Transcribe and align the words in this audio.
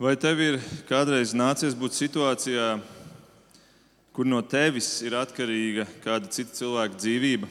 Vai 0.00 0.14
tev 0.16 0.38
ir 0.40 0.54
kādreiz 0.88 1.34
nācies 1.36 1.74
būt 1.76 1.92
situācijā, 1.92 2.78
kur 4.16 4.24
no 4.24 4.38
tevis 4.40 4.86
ir 5.04 5.12
atkarīga 5.12 5.84
kāda 6.00 6.30
cita 6.32 6.54
cilvēka 6.56 6.96
dzīvība? 6.96 7.48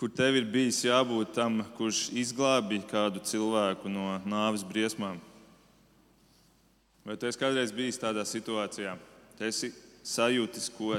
Kur 0.00 0.08
tev 0.16 0.38
ir 0.40 0.46
bijis 0.48 0.78
jābūt 0.86 1.34
tam, 1.36 1.58
kurš 1.76 2.06
izglābi 2.16 2.78
kādu 2.88 3.20
cilvēku 3.20 3.92
no 3.92 4.14
nāves 4.24 4.64
briesmām? 4.64 5.18
Vai 7.04 7.18
tu 7.20 7.28
esi 7.28 7.42
kādreiz 7.44 7.76
bijis 7.76 8.00
tādā 8.00 8.24
situācijā? 8.24 8.94
Tu 9.36 9.44
esi 9.50 9.70
sajūtis, 10.00 10.70
ko, 10.78 10.96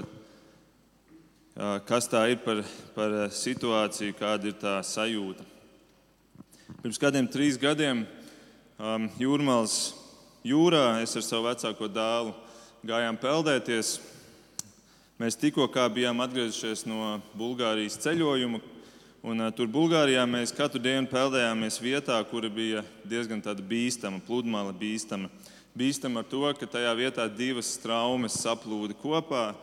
kas 1.89 2.05
tā 2.13 2.21
ir 2.35 2.45
par, 2.45 2.61
par 2.93 3.17
situāciju, 3.33 4.13
kāda 4.21 4.53
ir 4.53 4.61
tā 4.61 4.77
sajūta. 4.85 5.49
Pirms 6.85 7.01
kādiem 7.01 7.25
trīs 7.33 7.57
gadiem 7.57 8.05
um, 8.77 9.07
Jūrmālas 9.19 9.95
jūrā. 10.45 11.01
Es 11.01 11.15
ar 11.17 11.25
savu 11.25 11.47
vecāko 11.49 11.89
dēlu 11.91 12.33
gājām 12.87 13.17
peldēties. 13.21 13.97
Mēs 15.17 15.37
tikko 15.39 15.65
bijām 15.93 16.21
atgriezušies 16.21 16.85
no 16.85 17.17
Bulgārijas 17.37 17.97
ceļojuma. 18.03 18.61
Un, 19.27 19.41
uh, 19.41 19.51
tur 19.51 19.67
Bulgārijā 19.67 20.23
mēs 20.29 20.53
katru 20.55 20.79
dienu 20.79 21.09
peldējāmies 21.09 21.81
vietā, 21.81 22.19
kura 22.29 22.49
bija 22.49 22.83
diezgan 23.03 23.41
bīstama, 23.41 24.21
pludmale 24.21 24.73
bīstama. 24.77 25.29
Bīstama 25.77 26.21
ar 26.21 26.29
to, 26.29 26.45
ka 26.57 26.65
tajā 26.65 26.93
vietā 26.97 27.27
divas 27.29 27.77
traumas 27.81 28.37
saplūda 28.37 28.93
kopā. 29.01 29.55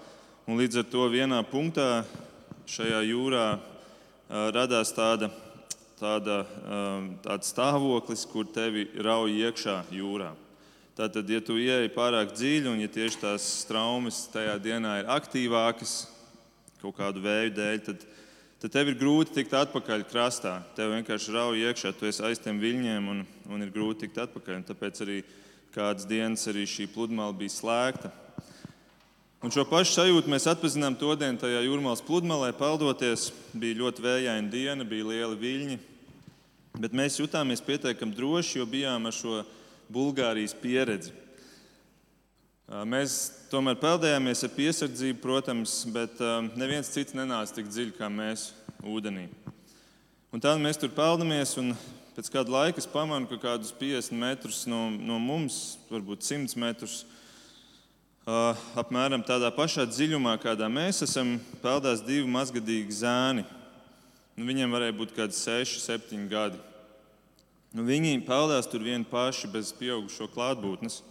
Līdz 0.46 0.83
ar 0.83 0.85
to 0.91 1.07
vienā 1.09 1.41
punktā 1.46 2.05
šajā 2.66 3.01
jūrā 3.07 3.46
uh, 3.55 4.51
radās 4.52 4.93
tāda 4.93 5.30
tāda, 5.98 6.43
um, 6.65 7.12
tāds 7.25 7.53
stāvoklis, 7.53 8.25
kur 8.30 8.48
tevi 8.51 8.89
rauj 9.05 9.33
iekšā 9.45 9.77
jūrā. 9.95 10.33
Tātad, 10.95 11.27
ja 11.27 11.41
tu 11.43 11.57
ieej 11.59 11.88
pārāk 11.95 12.35
dziļi 12.37 12.71
un 12.71 12.82
ja 12.85 12.91
tieši 12.91 13.18
tās 13.24 13.46
traumas 13.66 14.29
tajā 14.30 14.55
dienā 14.63 15.01
ir 15.01 15.09
aktīvākas 15.10 16.05
kaut 16.79 16.95
kādu 16.99 17.23
vēju 17.24 17.55
dēļ, 17.57 17.80
tad, 17.87 18.05
tad 18.63 18.74
tev 18.77 18.93
ir 18.93 18.99
grūti 19.01 19.35
tikt 19.41 19.57
atpakaļ 19.59 20.05
krastā. 20.10 20.59
Tev 20.77 20.93
vienkārši 20.95 21.35
rauj 21.35 21.65
iekšā, 21.65 21.95
tu 21.96 22.07
esi 22.07 22.23
aiz 22.27 22.43
tiem 22.43 22.61
viļņiem 22.63 23.09
un, 23.11 23.24
un 23.51 23.65
ir 23.65 23.73
grūti 23.74 24.05
tikt 24.05 24.21
atpakaļ. 24.27 24.61
Un 24.61 24.68
tāpēc 24.68 25.01
arī 25.02 25.23
kādas 25.74 26.07
dienas 26.07 26.46
arī 26.52 26.66
šī 26.68 26.87
pludmale 26.93 27.35
bija 27.40 27.57
slēgta. 27.57 28.13
Un 29.45 29.52
šo 29.52 29.66
pašu 29.68 29.92
sajūtu 29.92 30.30
mēs 30.32 30.46
atpazinām 30.48 30.95
to 30.96 31.10
dienu 31.20 31.37
tajā 31.37 31.59
jūrmālas 31.66 32.00
pludmalē, 32.06 32.46
peldoties. 32.56 33.26
Bija 33.52 33.76
ļoti 33.76 34.00
vējaina 34.00 34.48
diena, 34.48 34.87
bija 34.88 35.04
lieli 35.04 35.37
viļņi. 35.42 35.74
Bet 36.80 36.95
mēs 36.96 37.18
jutāmies 37.20 37.60
pietiekami 37.60 38.16
droši, 38.16 38.54
jo 38.56 38.65
bijām 38.65 39.04
ar 39.04 39.12
šo 39.12 39.42
Bulgārijas 39.92 40.56
pieredzi. 40.56 41.12
Mēs 42.88 43.18
tomēr 43.52 43.76
peldējāmies 43.82 44.46
ar 44.48 44.54
piesardzību, 44.54 45.20
protams, 45.20 45.74
bet 45.92 46.24
neviens 46.56 46.88
cits 46.95 47.12
nenāca 47.12 47.59
tik 47.59 47.68
dziļi 47.68 47.98
kā 47.98 48.09
mēs 48.09 48.46
ūdenī. 48.80 49.26
Un 50.32 50.40
tad 50.40 50.56
mēs 50.56 50.80
tur 50.80 50.95
peldamies, 50.96 51.52
un 51.60 51.74
pēc 52.16 52.32
kāda 52.32 52.56
laika 52.62 52.80
es 52.80 52.88
pamanu, 52.88 53.28
ka 53.28 53.42
kādus 53.45 53.76
50 53.76 54.16
metrus 54.24 54.65
no, 54.65 54.87
no 54.88 55.20
mums, 55.20 55.76
varbūt 55.92 56.24
100 56.32 56.56
metrus 56.65 57.02
apmēram 58.25 59.21
tādā 59.27 59.51
pašā 59.53 59.85
dziļumā, 59.85 60.39
kādā 60.41 60.69
mēs 60.73 61.03
esam, 61.05 61.37
peldās 61.61 62.01
divi 62.05 62.25
mazgadīgi 62.30 63.03
zēni. 63.03 63.45
Nu, 64.34 64.47
viņiem 64.49 64.72
varēja 64.72 64.97
būt 64.97 65.12
kaut 65.12 65.28
kādi 65.28 65.37
6, 65.37 65.83
7 65.84 66.25
gadi. 66.31 66.61
Nu, 67.75 67.84
viņi 67.84 68.22
peldās 68.25 68.69
tur 68.71 68.83
vieni 68.87 69.05
paši 69.05 69.50
bez 69.53 69.75
pieaugušo 69.77 70.31
klātbūtnes. 70.33 71.03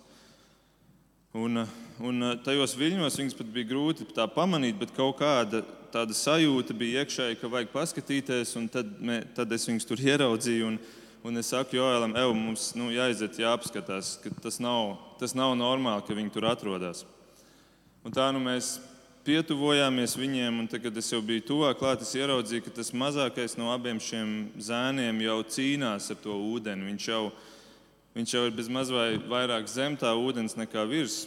Un, 1.37 1.63
un 2.01 2.25
tajos 2.45 2.75
viļņos 2.77 3.17
viņas 3.19 3.37
pat 3.37 3.47
bija 3.53 3.69
grūti 3.71 4.05
pamanīt, 4.33 4.77
bet 4.81 4.93
kaut 4.97 5.17
kāda 5.21 5.63
tāda 5.93 6.15
sajūta 6.17 6.73
bija 6.77 7.03
iekšēji, 7.03 7.37
ka 7.37 7.49
vajag 7.49 7.71
paskatīties. 7.73 8.53
Tad, 8.73 8.89
mē, 9.01 9.21
tad 9.37 9.53
es 9.53 9.67
viņus 9.69 9.85
tur 9.89 10.01
ieraudzīju. 10.01 10.73
Un, 10.73 10.79
Un 11.23 11.39
es 11.39 11.47
saku, 11.53 11.77
Joēlam, 11.77 12.17
Ev, 12.19 12.33
mums 12.35 12.73
nu, 12.75 12.89
jāiziet, 12.91 13.37
jāapskatās, 13.39 14.17
ka 14.19 14.27
tas 14.43 14.57
nav, 14.59 14.97
tas 15.21 15.31
nav 15.31 15.53
normāli, 15.55 16.03
ka 16.03 16.17
viņi 16.17 16.33
tur 16.35 16.49
atrodas. 16.49 17.05
Un 18.03 18.11
tā 18.11 18.25
nu 18.35 18.41
mēs 18.43 18.73
pietuvojāmies 19.23 20.17
viņiem, 20.19 20.57
un 20.59 20.67
tad, 20.67 20.83
kad 20.83 20.99
es 20.99 21.07
jau 21.13 21.21
biju 21.23 21.45
tuvāk 21.47 21.79
klāt, 21.79 22.03
es 22.03 22.11
ieraudzīju, 22.19 22.65
ka 22.65 22.73
tas 22.75 22.91
mazākais 22.91 23.55
no 23.55 23.71
abiem 23.71 24.03
šiem 24.03 24.33
zēniem 24.59 25.23
jau 25.23 25.37
cīnās 25.47 26.09
ar 26.11 26.19
to 26.25 26.35
ūdeni. 26.35 26.89
Viņš 26.91 27.07
jau, 27.13 27.21
viņš 28.19 28.35
jau 28.35 28.43
ir 28.49 28.57
bez 28.59 28.67
maz 28.67 28.91
vai 28.91 29.13
vairāk 29.15 29.71
zem 29.71 29.95
tā 29.95 30.11
ūdens 30.11 30.57
nekā 30.59 30.83
virs. 30.91 31.21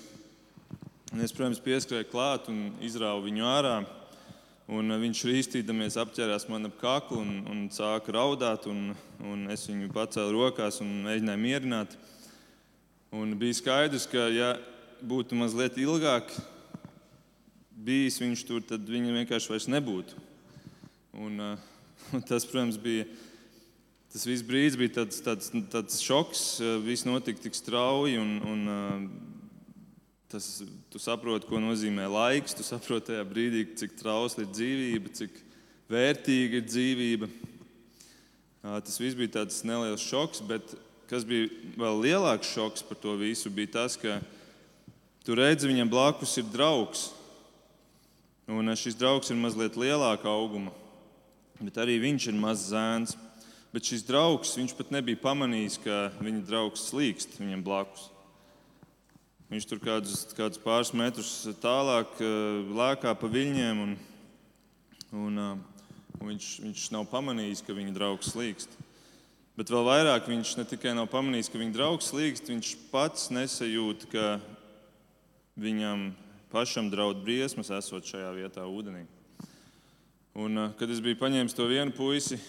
Un 1.08 1.24
es, 1.24 1.32
protams, 1.32 1.64
pieskrēju 1.64 2.10
klāt 2.12 2.52
un 2.52 2.66
izrāvu 2.84 3.30
viņu 3.30 3.48
ārā. 3.48 3.78
Un 4.66 4.90
viņš 4.98 5.20
rīstīdamies 5.28 5.94
apķērās 6.02 6.48
man 6.50 6.66
ap 6.66 6.74
kaklu 6.80 7.20
un, 7.22 7.36
un 7.46 7.58
sāka 7.70 8.16
raudāt. 8.16 8.66
Un, 8.66 8.96
un 9.22 9.46
es 9.54 9.68
viņu 9.70 9.92
pacēlu 9.94 10.34
rokās 10.34 10.80
un 10.82 10.90
mēģināju 11.04 11.42
mierināt. 11.42 11.94
Un 13.14 13.36
bija 13.38 13.54
skaidrs, 13.60 14.08
ka, 14.10 14.26
ja 14.34 14.56
būtu 15.06 15.38
mazliet 15.38 15.78
ilgāk 15.78 16.34
bijis 17.86 18.18
viņš 18.18 18.42
tur, 18.48 18.64
tad 18.66 18.88
viņa 18.88 19.14
vienkārši 19.20 19.52
vairs 19.52 19.68
nebūtu. 19.70 20.18
Un, 21.22 21.38
uh, 21.52 22.20
tas, 22.26 22.46
protams, 22.48 22.80
bija. 22.80 23.06
Tas 24.12 24.24
viss 24.24 24.44
brīdis 24.46 24.78
bija 24.80 24.94
tāds, 25.02 25.18
tāds, 25.20 25.50
tāds 25.70 25.98
šoks. 26.00 26.44
Viss 26.86 27.04
notika 27.04 27.42
tik 27.42 27.56
strauji, 27.58 28.16
un, 28.16 28.38
un 28.48 28.62
Tas, 30.26 30.62
tu 30.90 30.98
saproti, 30.98 31.46
ko 31.46 31.60
nozīmē 31.62 32.08
laiks, 32.10 32.56
tu 32.58 32.64
saproti 32.66 33.12
tajā 33.12 33.22
brīdī, 33.28 33.60
cik 33.78 33.92
trausla 34.00 34.42
ir 34.42 34.48
dzīvība, 34.50 35.12
cik 35.14 35.36
vērtīga 35.86 36.58
ir 36.58 36.64
dzīvība. 36.66 37.28
Tas 38.66 38.98
viss 38.98 39.14
bija 39.14 39.36
tāds 39.36 39.60
neliels 39.62 40.02
šoks, 40.02 40.42
bet 40.42 40.74
kas 41.06 41.22
bija 41.22 41.46
vēl 41.78 42.02
lielāks 42.02 42.50
šoks 42.50 42.82
par 42.88 42.98
to 42.98 43.14
visu, 43.20 43.52
bija 43.54 43.76
tas, 43.76 43.94
ka 43.94 44.18
tu 45.22 45.36
redzi, 45.38 45.70
viņam 45.70 45.92
blakus 45.92 46.34
ir 46.42 46.50
draugs. 46.50 47.12
Un 48.50 48.74
šis 48.78 48.98
draugs 48.98 49.30
ir 49.30 49.38
mazliet 49.38 49.78
lielāka 49.78 50.26
auguma, 50.30 50.74
bet 51.62 51.78
arī 51.82 52.00
viņš 52.02 52.28
ir 52.32 52.42
mazs 52.42 52.72
zēns. 52.74 53.14
Bet 53.70 53.86
šis 53.86 54.02
draugs, 54.08 54.56
viņš 54.58 54.74
pat 54.74 54.90
nebija 54.94 55.22
pamanījis, 55.22 55.78
ka 55.86 55.96
viņa 56.18 56.44
draugs 56.50 56.88
slīkst 56.90 57.38
viņam 57.38 57.62
blakus. 57.66 58.10
Viņš 59.46 59.66
tur 59.70 59.78
kādus, 59.78 60.24
kādus 60.34 60.58
pāris 60.58 60.88
metrus 60.90 61.28
tālāk 61.62 62.16
eh, 62.18 62.30
lēkā 62.74 63.12
pa 63.14 63.28
viļņiem, 63.30 63.82
un, 63.84 63.92
un, 65.14 65.38
eh, 65.38 65.84
un 66.18 66.32
viņš, 66.32 66.48
viņš 66.64 66.86
nav 66.96 67.04
pamanījis, 67.12 67.62
ka 67.62 67.76
viņa 67.76 67.94
draugs 67.94 68.32
slīkst. 68.32 68.74
Bet 69.54 69.70
vēl 69.70 69.86
vairāk 69.86 70.26
viņš 70.26 70.56
ne 70.58 70.66
tikai 70.66 70.96
nav 70.98 71.06
pamanījis, 71.14 71.52
ka 71.52 71.62
viņa 71.62 71.76
draugs 71.78 72.10
slīkst, 72.10 72.50
viņš 72.50 72.72
pats 72.90 73.30
nesajūt, 73.38 74.10
ka 74.10 74.26
viņam 75.62 76.08
pašam 76.50 76.90
draud 76.90 77.22
briesmas, 77.22 77.70
esot 77.70 78.10
šajā 78.10 78.34
vietā, 78.34 78.66
ūdenī. 78.66 79.06
Un, 80.34 80.58
eh, 80.58 80.70
kad 80.74 80.90
es 80.90 80.98
biju 80.98 81.22
paņēmis 81.22 81.54
to 81.54 81.70
vienu 81.70 81.94
puisi 81.94 82.42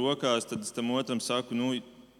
rokās, 0.00 0.48
tad 0.48 0.64
es 0.64 0.72
tam 0.72 0.96
otram 0.96 1.20
saku, 1.20 1.52
nu, 1.52 1.74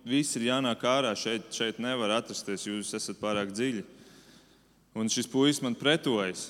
viss 0.05 0.37
ir 0.37 0.51
jānāk 0.53 0.85
ārā, 0.85 1.17
šeit, 1.17 1.49
šeit 1.49 1.81
nevar 1.81 2.21
atrasties, 2.21 2.69
jūs 2.69 2.93
esat 2.93 3.17
pārāk 3.25 3.57
dziļi. 3.57 3.95
Un 4.97 5.11
šis 5.13 5.29
puisis 5.31 5.63
man 5.65 5.77
pretojas. 5.79 6.49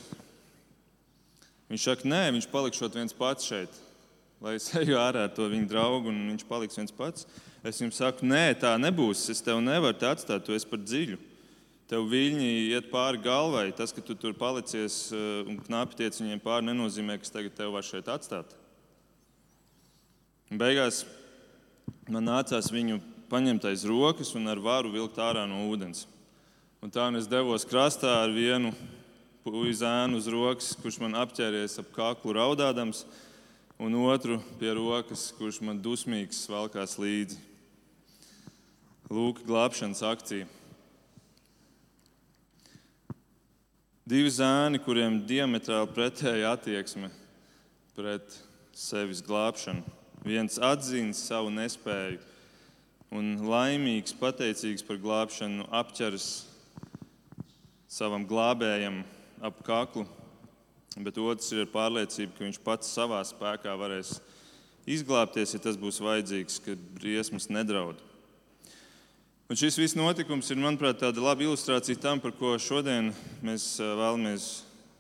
Viņš 1.69 1.85
saka, 1.85 2.09
nē, 2.09 2.23
viņš 2.37 2.49
palikšot 2.53 2.97
viens 2.97 3.17
pats 3.17 3.49
šeit. 3.51 3.73
Lai 4.45 4.55
es 4.57 4.71
eju 4.81 4.99
ārā 5.01 5.27
ar 5.27 5.35
to 5.35 5.49
viņa 5.51 5.69
draugu, 5.71 6.13
un 6.13 6.31
viņš 6.33 6.47
paliks 6.49 6.79
viens 6.79 6.95
pats. 6.95 7.27
Es 7.67 7.81
viņam 7.81 7.95
saku, 7.97 8.29
nē, 8.29 8.55
tā 8.63 8.77
nebūs. 8.81 9.27
Es 9.33 9.43
tevi 9.45 9.65
nevaru 9.67 9.99
te 9.99 10.09
atstāt, 10.09 10.47
tu 10.47 10.55
esi 10.57 10.69
par 10.71 10.81
dziļu. 10.85 11.19
Tev 11.89 12.05
viļņi 12.09 12.49
iet 12.75 12.91
pāri 12.93 13.21
galvai. 13.25 13.67
Tas, 13.77 13.93
ka 13.97 14.05
tu 14.05 14.17
tur 14.17 14.37
palicies 14.37 15.09
eh, 15.17 15.43
un 15.49 15.59
knapi 15.65 15.99
tiec 15.99 16.21
viņiem 16.21 16.43
pāri, 16.45 16.69
nenozīmē, 16.69 17.17
ka 17.19 17.27
es 17.27 17.35
tagad 17.35 17.57
tevi 17.57 17.73
varu 17.75 17.89
šeit 17.89 18.11
atstāt. 18.13 18.53
Un 20.49 20.61
beigās 20.61 21.03
man 22.09 22.29
nācās 22.29 22.71
viņu 22.73 23.01
paņemt 23.29 23.67
aiz 23.69 23.85
rokas 23.89 24.33
un 24.37 24.49
ar 24.49 24.61
varu 24.61 24.93
vilkt 24.95 25.21
ārā 25.21 25.45
no 25.49 25.67
ūdens. 25.69 26.07
Un 26.79 26.93
tā 26.95 27.09
es 27.19 27.27
devos 27.27 27.65
krastā 27.67 28.21
ar 28.23 28.31
vienu 28.31 28.71
puiku 29.43 30.15
uz 30.15 30.29
rokas, 30.31 30.77
kurš 30.79 31.01
man 31.03 31.17
apķēries 31.19 31.81
ap 31.81 31.89
kaklu 31.91 32.37
raudādams, 32.37 33.01
un 33.83 33.97
otru 33.99 34.37
pie 34.61 34.71
rokas, 34.79 35.33
kurš 35.35 35.59
man 35.67 35.81
dusmīgs 35.83 36.45
valkās 36.47 36.95
līdzi. 37.03 37.35
Lūk, 39.11 39.43
glābšanas 39.43 40.05
akcija. 40.07 40.47
Divi 44.07 44.31
zēni, 44.31 44.79
kuriem 44.79 45.25
diametrāli 45.27 45.91
pretēja 45.97 46.53
attieksme 46.55 47.11
pret 47.97 48.39
sevis 48.71 49.25
glābšanu. 49.27 49.83
Viens 50.23 50.61
atzīst 50.63 51.27
savu 51.27 51.51
nespēju 51.51 52.23
un 53.11 53.35
laimīgs, 53.51 54.15
pateicīgs 54.15 54.87
par 54.87 55.03
glābšanu, 55.03 55.67
apķers 55.75 56.48
savam 57.89 58.27
glābējam 58.29 59.01
ap 59.41 59.63
kaklu, 59.65 60.05
bet 61.01 61.17
otrs 61.23 61.49
ir 61.55 61.65
ar 61.65 61.71
pārliecību, 61.73 62.35
ka 62.37 62.45
viņš 62.45 62.59
pats 62.65 62.91
savā 62.93 63.23
spēkā 63.25 63.73
varēs 63.81 64.19
izglābties, 64.89 65.55
ja 65.57 65.63
tas 65.65 65.79
būs 65.81 66.03
vajadzīgs, 66.05 66.61
kad 66.67 66.85
briesmas 66.99 67.49
nedraud. 67.49 67.97
Un 69.49 69.57
šis 69.57 69.79
viss 69.81 69.97
notikums 69.97 70.51
ir, 70.53 70.61
manuprāt, 70.61 70.99
tāda 71.01 71.25
laba 71.25 71.47
ilustrācija 71.47 71.97
tam, 72.03 72.21
par 72.21 72.35
ko 72.37 72.53
šodien 72.61 73.15
mēs 73.41 73.79
vēlamies 73.81 74.49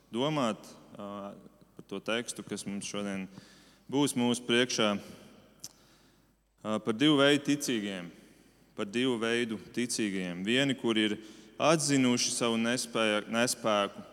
domāt, 0.09 0.63
par 0.97 1.85
to 1.91 2.01
tekstu, 2.01 2.45
kas 2.49 2.65
mums 2.65 2.89
šodien 2.89 3.27
būs 3.93 4.17
mūsu 4.17 4.47
priekšā, 4.49 4.95
par 6.65 6.97
divu 6.97 7.21
veidu 7.21 7.45
ticīgiem. 7.51 8.09
Par 8.79 8.87
divu 8.89 9.19
veidu 9.21 9.59
ticīgiem. 9.75 10.41
Vieni, 10.47 10.77
kur 10.79 10.97
ir 10.97 11.19
atzinuši 11.59 12.31
savu 12.31 12.57
nespēku 12.59 14.05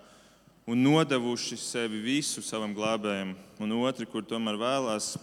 un 0.66 0.82
nodevuši 0.82 1.58
sevi 1.62 2.02
visu 2.02 2.42
savam 2.42 2.74
glābējam, 2.74 3.36
un 3.62 3.76
otri, 3.86 4.08
kur 4.10 4.26
tomēr 4.26 4.58
vēlās 4.58 5.14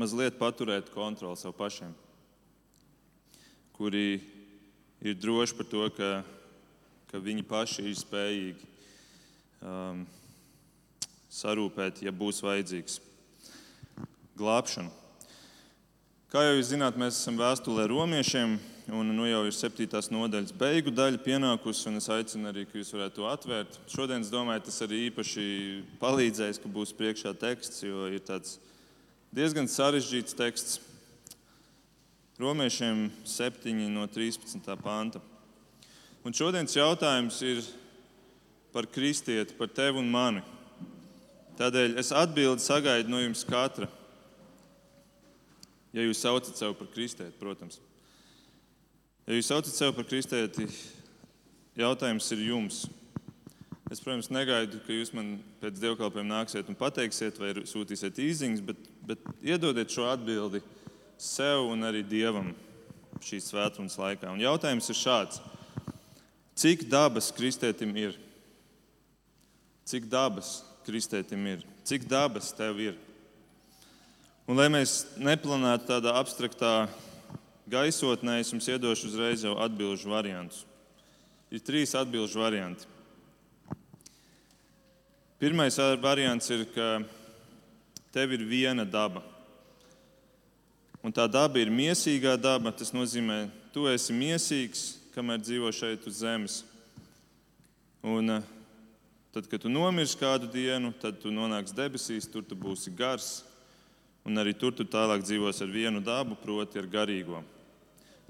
mazliet 0.00 0.38
paturēt 0.40 0.88
kontroli 0.94 1.36
sev 1.36 1.52
pašiem, 1.58 1.92
kuri 3.76 4.22
ir 5.04 5.18
droši 5.20 5.58
par 5.58 5.68
to, 5.68 5.84
ka, 5.92 6.10
ka 7.12 7.20
viņi 7.20 7.44
paši 7.44 7.84
ir 7.90 8.00
spējīgi 8.00 8.70
um, 9.60 10.06
sarūpēt, 11.28 12.00
ja 12.06 12.12
būs 12.12 12.40
vajadzīgs 12.44 13.00
glābšanu. 14.40 14.88
Kā 16.32 16.46
jau 16.46 16.56
jūs 16.56 16.70
zināt, 16.72 16.96
mēs 16.96 17.18
esam 17.20 17.36
vēstulē 17.36 17.84
romiešiem, 17.92 18.56
un 18.90 19.12
nu 19.14 19.26
jau 19.28 19.44
ir 19.46 19.54
septītās 19.54 20.08
nodaļas 20.10 20.54
beigu 20.58 20.90
daļa 20.90 21.20
pienākusi, 21.22 21.84
un 21.90 22.00
es 22.00 22.08
aicinu 22.10 22.48
arī, 22.50 22.64
ka 22.66 22.80
jūs 22.80 22.90
varētu 22.96 23.20
to 23.20 23.26
atvērt. 23.30 23.76
Šodien 23.92 24.24
es 24.24 24.32
domāju, 24.32 24.64
tas 24.66 24.80
arī 24.82 25.04
īpaši 25.10 25.44
palīdzēs, 26.00 26.58
ka 26.62 26.70
būs 26.72 26.94
priekšā 26.98 27.34
teksts, 27.38 27.84
jo 27.86 28.08
ir 28.10 28.24
tāds 28.26 28.56
diezgan 29.34 29.70
sarežģīts 29.70 30.38
teksts. 30.38 30.80
Romiešiem 32.42 33.06
7 33.28 33.86
no 33.92 34.08
13. 34.10 34.66
panta. 34.82 35.22
Un 36.26 36.34
šodienas 36.34 36.74
jautājums 36.74 37.38
ir 37.46 37.62
par 38.74 38.88
kristieti, 38.90 39.54
par 39.58 39.70
tevi 39.70 40.00
un 40.00 40.10
mani. 40.10 40.42
Tādēļ 41.60 41.98
es 42.00 42.10
atbildi 42.16 42.64
sagaidu 42.64 43.12
no 43.12 43.20
jums 43.20 43.44
katra. 43.46 43.86
Ja 45.92 46.02
jūs 46.02 46.22
saucat 46.24 46.56
sevi 46.56 46.74
par 46.78 46.88
kristieti, 46.94 47.36
protams. 47.38 47.78
Ja 49.22 49.36
jūs 49.36 49.46
saucat 49.52 49.70
sevi 49.70 49.94
par 49.94 50.06
kristieti, 50.08 50.64
jautājums 51.78 52.26
ir 52.34 52.40
jums. 52.48 52.80
Es, 53.92 54.00
protams, 54.00 54.30
negaidu, 54.32 54.80
ka 54.82 54.94
jūs 54.96 55.12
man 55.14 55.36
pēc 55.60 55.78
dievkalpojuma 55.78 56.40
nāksiet 56.40 56.70
un 56.72 56.78
pateiksiet, 56.78 57.38
vai 57.38 57.52
sūtīsiet 57.68 58.18
īsiņas, 58.24 58.62
bet, 58.66 58.80
bet 59.06 59.28
iedodiet 59.44 59.92
šo 59.92 60.08
atbildi 60.10 60.62
sev 61.20 61.68
un 61.70 61.86
arī 61.86 62.00
dievam 62.02 62.50
šīs 63.22 63.52
svētdienas 63.52 63.98
laikā. 64.00 64.32
Un 64.32 64.42
jautājums 64.42 64.90
ir 64.90 64.98
šāds: 64.98 65.38
cik 66.58 66.88
dabas 66.90 67.30
kristētim 67.36 67.94
ir? 68.00 68.18
Cik 69.86 70.10
dabas 70.10 70.62
kristētim 70.86 71.46
ir? 71.52 71.62
Cik 71.86 72.08
dabas 72.10 72.50
tev 72.58 72.80
ir? 72.82 72.98
Un, 74.48 74.56
lai 74.58 74.66
mēs 74.72 75.04
neplanētu 75.20 75.86
tādā 75.92 76.16
abstraktā 76.18 76.72
gaisotnē 77.72 78.38
es 78.42 78.52
jums 78.52 78.68
iedošu 78.68 79.08
uzreiz 79.08 79.44
jau 79.46 79.56
atbildžu 79.64 80.12
variantus. 80.12 80.66
Ir 81.52 81.60
trīs 81.64 81.96
atbildžu 81.96 82.40
varianti. 82.40 82.88
Pirmais 85.40 85.76
variants 86.00 86.48
ir, 86.54 86.66
ka 86.70 87.02
tev 88.14 88.32
ir 88.36 88.44
viena 88.46 88.84
daba. 88.86 89.24
Un 91.02 91.10
tā 91.10 91.26
daba 91.26 91.58
ir 91.58 91.72
mīsīgā 91.72 92.36
daba. 92.38 92.70
Tas 92.70 92.94
nozīmē, 92.94 93.48
ka 93.48 93.72
tu 93.74 93.88
esi 93.90 94.14
mīsīgs, 94.14 94.82
kamēr 95.16 95.40
dzīvo 95.42 95.72
šeit 95.74 96.06
uz 96.06 96.20
zemes. 96.22 96.60
Un 98.06 98.36
eh, 98.36 98.44
tad, 99.34 99.48
kad 99.50 99.64
tu 99.64 99.72
nomirsi 99.72 100.18
kādu 100.20 100.46
dienu, 100.52 100.92
tad 101.02 101.18
tu 101.22 101.32
nonāksi 101.34 101.74
debesīs, 101.74 102.28
tur 102.30 102.46
tu 102.46 102.54
būsi 102.58 102.92
gars. 102.94 103.40
Un 104.22 104.38
arī 104.38 104.54
tur 104.54 104.70
tu 104.76 104.86
tālāk 104.86 105.24
dzīvos 105.26 105.58
ar 105.64 105.74
vienu 105.74 106.04
dabu, 106.04 106.38
proti, 106.38 106.78
ar 106.78 106.86
garīgo. 106.86 107.42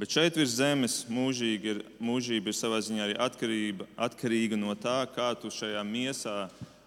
Bet 0.03 0.11
šeit 0.11 0.35
virs 0.35 0.57
zemes 0.59 0.95
mūžība 1.07 1.69
ir, 1.71 1.81
mūžība 2.03 2.51
ir 2.51 2.57
savā 2.59 2.81
ziņā 2.83 3.05
arī 3.05 3.13
atkarība, 3.23 3.85
atkarīga 3.95 4.57
no 4.59 4.75
tā, 4.75 4.97
kā 5.15 5.29
tu 5.39 5.47
šajā 5.47 5.79
miesā 5.87 6.33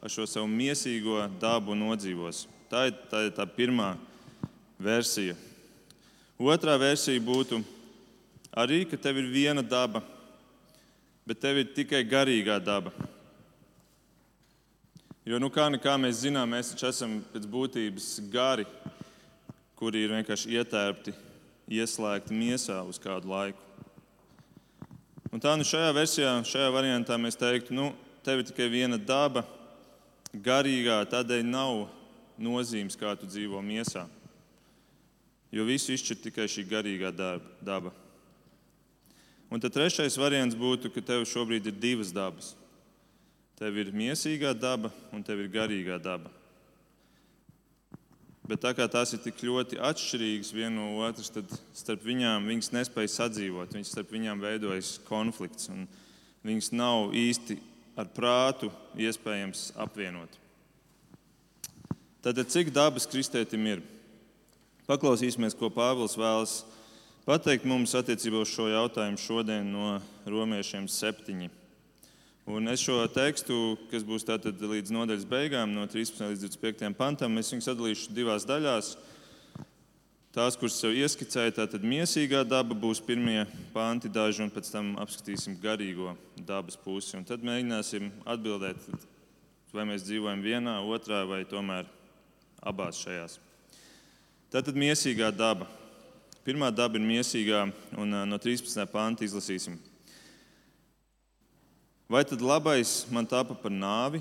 ar 0.04 0.12
šo 0.12 0.26
savu 0.28 0.50
mīsīgo 0.52 1.22
dabu 1.40 1.78
nodzīvos. 1.80 2.42
Tā 2.68 2.90
ir 2.90 2.98
tā, 3.08 3.22
ir 3.24 3.32
tā 3.38 3.46
pirmā 3.48 3.94
versija. 4.84 5.38
Otrā 6.36 6.76
versija 6.76 7.24
būtu 7.24 7.62
arī, 8.52 8.82
ka 8.84 9.00
tev 9.00 9.22
ir 9.22 9.32
viena 9.32 9.64
daba, 9.64 10.02
bet 11.24 11.40
tev 11.40 11.62
ir 11.62 11.72
tikai 11.72 12.04
garīgā 12.04 12.60
daba. 12.60 12.92
Jo, 15.24 15.40
nu, 15.40 15.48
kā, 15.48 15.70
kā 15.80 15.96
mēs 15.96 16.26
zinām, 16.26 16.52
mēs 16.52 16.74
taču 16.74 16.92
esam 16.92 17.22
pēc 17.32 17.48
būtības 17.48 18.10
gari, 18.28 18.68
kuri 19.80 20.04
ir 20.04 20.18
vienkārši 20.18 20.60
ietērpti 20.60 21.16
ieslēgti 21.72 22.36
miesā 22.36 22.82
uz 22.86 23.00
kādu 23.02 23.32
laiku. 23.32 23.62
Un 25.34 25.42
tā 25.44 25.56
nu 25.58 25.66
šajā 25.68 25.92
versijā, 25.96 26.32
šajā 26.48 26.70
variantā 26.72 27.18
mēs 27.20 27.36
teiktu, 27.36 27.76
nu, 27.76 27.90
tev 28.24 28.40
ir 28.40 28.48
tikai 28.48 28.70
viena 28.72 29.00
daba, 29.02 29.44
garīgā, 30.32 31.02
tādēļ 31.12 31.44
nav 31.48 31.86
nozīmes, 32.40 32.96
kā 33.00 33.16
tu 33.20 33.28
dzīvo 33.28 33.60
miesā. 33.66 34.06
Jo 35.52 35.66
visu 35.68 35.94
izšķir 35.96 36.22
tikai 36.24 36.48
šī 36.52 36.66
garīgā 36.70 37.12
daba. 37.16 37.94
Un 39.52 39.62
tad 39.62 39.76
trešais 39.76 40.18
variants 40.20 40.58
būtu, 40.58 40.90
ka 40.92 41.04
tev 41.06 41.28
šobrīd 41.30 41.70
ir 41.70 41.76
divas 41.80 42.12
dabas. 42.16 42.54
Tev 43.56 43.78
ir 43.80 43.94
mīsīgā 43.96 44.52
daba 44.58 44.92
un 45.16 45.24
tev 45.24 45.44
ir 45.44 45.52
garīgā 45.54 46.00
daba. 46.02 46.32
Bet 48.46 48.62
tā 48.62 48.76
kā 48.78 48.86
tās 48.92 49.10
ir 49.16 49.24
tik 49.24 49.40
ļoti 49.42 49.80
atšķirīgas 49.82 50.52
viena 50.54 50.76
no 50.76 51.00
otras, 51.08 51.32
tad 51.34 51.50
starp 51.74 52.04
viņām 52.06 52.46
viņas 52.46 52.74
nespēja 52.76 53.14
sadzīvot. 53.16 53.74
Viņas 53.74 53.94
starp 53.96 54.14
viņām 54.14 54.44
veidojas 54.44 55.00
konflikts, 55.08 55.72
un 55.74 55.88
viņas 56.46 56.70
nav 56.78 57.16
īsti 57.18 57.58
ar 57.98 58.12
prātu 58.14 58.70
iespējams 59.02 59.72
apvienot. 59.82 60.30
Tātad, 62.22 62.46
cik 62.54 62.70
dabas 62.74 63.10
kristētim 63.10 63.66
ir? 63.70 63.84
Paklausīsimies, 64.86 65.58
ko 65.58 65.72
Pāvils 65.74 66.14
vēlas 66.18 66.60
pateikt 67.26 67.66
mums 67.66 67.98
attiecībā 67.98 68.44
uz 68.46 68.54
šo 68.54 68.70
jautājumu 68.70 69.22
šodien 69.22 69.72
no 69.74 69.96
romiešiem 70.30 70.86
septiņiem. 70.86 71.65
Un 72.46 72.70
es 72.70 72.78
šo 72.78 73.00
tekstu, 73.10 73.74
kas 73.90 74.04
būs 74.06 74.28
līdz 74.30 74.92
nodaļas 74.94 75.26
beigām, 75.26 75.72
no 75.74 75.88
13 75.90 76.30
līdz 76.30 76.44
25 76.46 76.94
pantam, 76.94 77.40
es 77.42 77.50
viņu 77.50 77.66
sadalīšu 77.66 78.14
divās 78.14 78.46
daļās. 78.46 78.92
Tās, 80.36 80.58
kuras 80.60 80.78
jau 80.84 80.92
ieskicēju, 80.94 81.56
tātad 81.58 81.82
mīsīgā 81.82 82.44
daba 82.46 82.78
būs 82.78 83.02
pirmie 83.02 83.48
panti 83.74 84.12
daži, 84.14 84.44
un 84.46 84.52
pēc 84.54 84.70
tam 84.70 84.92
apskatīsim 85.02 85.56
garīgo 85.64 86.14
dabas 86.38 86.78
pusi. 86.78 87.16
Un 87.18 87.26
tad 87.26 87.42
mēģināsim 87.42 88.12
atbildēt, 88.30 88.78
vai 89.74 89.88
mēs 89.90 90.06
dzīvojam 90.06 90.46
vienā, 90.46 90.76
otrā 90.86 91.24
vai 91.26 91.42
tomēr 91.50 91.90
abās 92.62 93.02
šajās. 93.02 93.40
Tātad 94.54 94.78
mīsīgā 94.78 95.32
daba. 95.34 95.66
Pirmā 96.46 96.70
daba 96.70 97.02
ir 97.02 97.10
mīsīgā, 97.10 97.66
un 97.98 98.20
no 98.30 98.38
13. 98.38 98.86
panta 98.94 99.26
izlasīsim. 99.26 99.82
Vai 102.08 102.24
tad 102.24 102.42
labais 102.42 103.08
man 103.10 103.26
tapa 103.26 103.56
par 103.58 103.74
nāvi? 103.74 104.20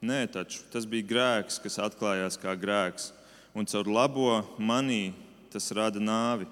Nē, 0.00 0.24
taču 0.32 0.62
tas 0.72 0.86
bija 0.88 1.04
grēks, 1.04 1.58
kas 1.60 1.76
atklājās 1.80 2.38
kā 2.40 2.54
grēks, 2.56 3.10
un 3.52 3.68
caur 3.68 3.88
labo 3.92 4.30
manī 4.56 5.12
tas 5.52 5.68
rada 5.76 6.00
nāvi, 6.00 6.48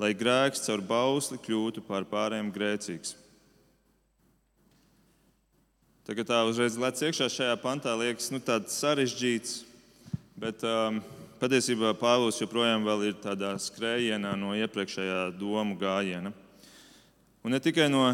lai 0.00 0.14
grēks 0.16 0.64
caur 0.64 0.80
bausli 0.80 1.36
kļūtu 1.44 1.84
par 1.84 2.08
pārējiem 2.08 2.48
grēcīgs. 2.52 3.14
Tagad 6.08 6.26
tā 6.32 6.40
uzreiz 6.48 6.80
lec 6.80 6.98
iekšā 6.98 7.28
šajā 7.30 7.56
pantā, 7.60 7.92
liekas, 7.94 8.32
nu, 8.32 8.40
tāds 8.42 8.74
sarežģīts, 8.80 9.58
bet 10.40 10.64
um, 10.66 11.02
patiesībā 11.38 11.92
Pāvils 12.00 12.40
joprojām 12.40 12.88
ir 13.04 13.20
tādā 13.20 13.52
skrējienā 13.60 14.32
no 14.40 14.56
iepriekšējā 14.56 15.28
domu 15.36 15.76
gājiena. 15.78 16.32
Un 17.42 17.50
ne 17.50 17.58
tikai 17.58 17.88
no 17.90 18.04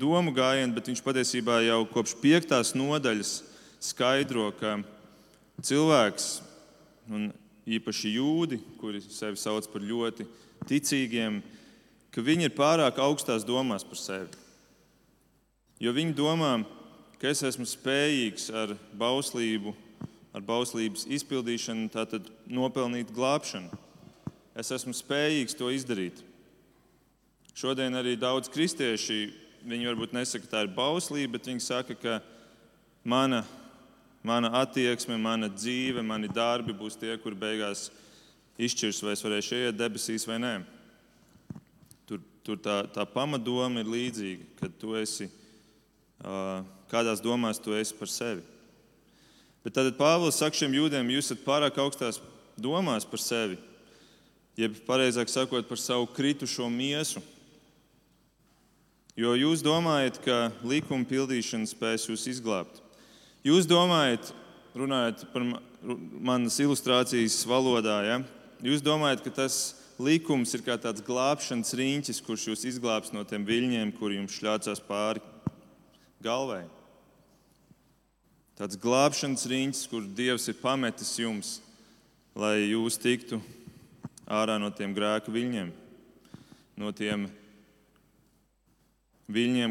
domu 0.00 0.32
gājiena, 0.32 0.72
bet 0.72 0.86
viņš 0.88 1.02
patiesībā 1.04 1.58
jau 1.60 1.82
kopš 1.92 2.14
piektās 2.22 2.70
nodaļas 2.72 3.32
skaidro, 3.84 4.46
ka 4.56 4.78
cilvēks, 5.60 6.28
un 7.12 7.26
īpaši 7.68 8.14
jūdi, 8.14 8.62
kuri 8.80 9.02
sevi 9.04 9.36
sauc 9.36 9.68
par 9.68 9.84
ļoti 9.84 10.24
ticīgiem, 10.70 11.42
ka 12.16 12.24
viņi 12.24 12.48
ir 12.48 12.56
pārāk 12.56 12.96
augstās 13.04 13.44
domās 13.44 13.84
par 13.84 14.00
sevi. 14.00 14.40
Jo 15.76 15.92
viņi 15.92 16.16
domā, 16.16 16.54
ka 17.20 17.28
es 17.28 17.44
esmu 17.44 17.68
spējīgs 17.68 18.48
ar 18.56 18.72
bauslību, 18.96 19.76
ar 20.32 20.48
bauslības 20.48 21.04
izpildīšanu, 21.12 21.92
tātad 21.92 22.32
nopelnīt 22.48 23.12
glābšanu. 23.12 23.68
Es 24.56 24.72
esmu 24.72 24.96
spējīgs 24.96 25.60
to 25.60 25.68
izdarīt. 25.76 26.24
Šodien 27.52 27.92
arī 27.98 28.14
daudz 28.16 28.48
kristieši, 28.48 29.26
viņi 29.68 29.90
varbūt 29.90 30.14
nesaka, 30.16 30.46
ka 30.46 30.52
tā 30.54 30.62
ir 30.64 30.70
bauslība, 30.72 31.34
bet 31.36 31.50
viņi 31.50 31.64
saka, 31.64 31.96
ka 31.98 32.14
mana, 33.04 33.42
mana 34.24 34.48
attieksme, 34.62 35.18
mana 35.20 35.50
dzīve, 35.52 36.02
mani 36.06 36.30
darbi 36.32 36.72
būs 36.72 36.96
tie, 36.96 37.12
kur 37.20 37.36
beigās 37.36 37.90
izšķirs, 38.56 39.02
vai 39.04 39.16
es 39.16 39.24
varēšu 39.24 39.58
iet 39.58 39.76
debesīs 39.78 40.24
vai 40.28 40.38
nē. 40.40 40.54
Tur, 42.08 42.22
tur 42.46 42.60
tā, 42.62 42.82
tā 42.94 43.04
pamatdoma 43.08 43.84
ir 43.84 43.90
līdzīga, 43.92 44.48
kad 44.62 44.78
tu 44.80 44.96
esi, 44.96 45.28
kādās 46.92 47.20
domās 47.24 47.60
tu 47.60 47.76
esi 47.76 47.96
par 47.98 48.10
sevi. 48.10 48.46
Bet 49.62 49.76
tad 49.76 49.92
Pāvils 49.98 50.40
saka 50.40 50.58
šiem 50.58 50.72
jūdiem, 50.74 51.12
jūs 51.14 51.28
esat 51.28 51.44
pārāk 51.44 51.76
augstās 51.78 52.18
domās 52.58 53.06
par 53.06 53.20
sevi, 53.22 53.60
jeb 54.58 54.74
pareizāk 54.88 55.30
sakot, 55.30 55.68
par 55.68 55.78
savu 55.78 56.08
kritušo 56.10 56.66
miesu. 56.72 57.22
Jo 59.12 59.34
jūs 59.36 59.60
domājat, 59.60 60.16
ka 60.24 60.36
likuma 60.64 61.04
pildīšana 61.04 61.68
spēs 61.68 62.06
jūs 62.08 62.22
izglābt. 62.30 62.78
Jūs 63.44 63.66
domājat, 63.68 64.30
runājot 64.72 65.26
par 65.34 65.44
manas 66.16 66.56
ilustrācijas 66.62 67.42
valodā, 67.44 67.98
ja? 68.06 68.16
jūs 68.64 68.80
domājat, 68.80 69.20
ka 69.20 69.32
tas 69.42 69.58
likums 70.00 70.54
ir 70.56 70.62
kā 70.64 70.78
tāds 70.80 71.04
glābšanas 71.04 71.74
riņķis, 71.76 72.22
kurš 72.24 72.46
jūs 72.48 72.64
izglābs 72.70 73.12
no 73.12 73.26
tiem 73.28 73.44
viļņiem, 73.44 73.92
kuri 73.98 74.16
jums 74.16 74.38
šļācās 74.38 74.80
pāri 74.88 75.20
galvai. 76.24 76.62
Tāds 78.56 78.80
glābšanas 78.80 79.44
riņķis, 79.52 79.84
kur 79.92 80.08
Dievs 80.08 80.48
ir 80.48 80.56
pametis 80.62 81.12
jums, 81.20 81.52
lai 82.32 82.62
jūs 82.70 82.96
tiktu 82.96 83.42
ārā 84.24 84.56
no 84.56 84.72
tiem 84.72 84.96
grēka 84.96 85.28
viļņiem, 85.36 85.68
no 86.80 86.96
tiem 86.96 87.28
viļņiem, 87.28 87.41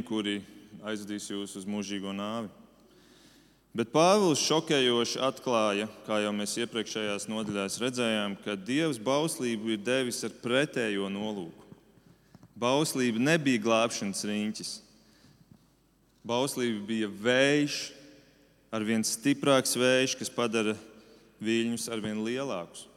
kuri 0.08 0.39
aizvedīs 0.82 1.30
jūs 1.30 1.56
uz 1.60 1.68
mūžīgo 1.70 2.13
nāvi. 2.15 2.50
Bet 3.72 3.94
Pāvils 3.94 4.41
šokējoši 4.44 5.22
atklāja, 5.24 5.86
kā 6.03 6.18
jau 6.20 6.34
mēs 6.36 6.58
iepriekšējās 6.60 7.30
nodaļās 7.32 7.77
redzējām, 7.80 8.36
ka 8.44 8.58
Dievs 8.60 9.00
bauslību 9.00 9.77
ir 9.77 9.80
devis 9.80 10.20
ar 10.27 10.34
pretējo 10.44 11.08
nolūku. 11.08 11.70
Bauslība 12.60 13.22
nebija 13.24 13.62
glābšanas 13.63 14.25
riņķis. 14.27 14.74
Bauslība 16.27 16.84
bija 16.89 17.08
vējš, 17.08 17.80
ar 18.75 18.84
vien 18.84 19.08
stiprāks 19.08 19.80
vējš, 19.80 20.20
kas 20.20 20.36
padara 20.36 20.75
viļņus 21.39 21.88
ar 21.96 22.03
vien 22.03 22.20
lielākus. 22.27 22.90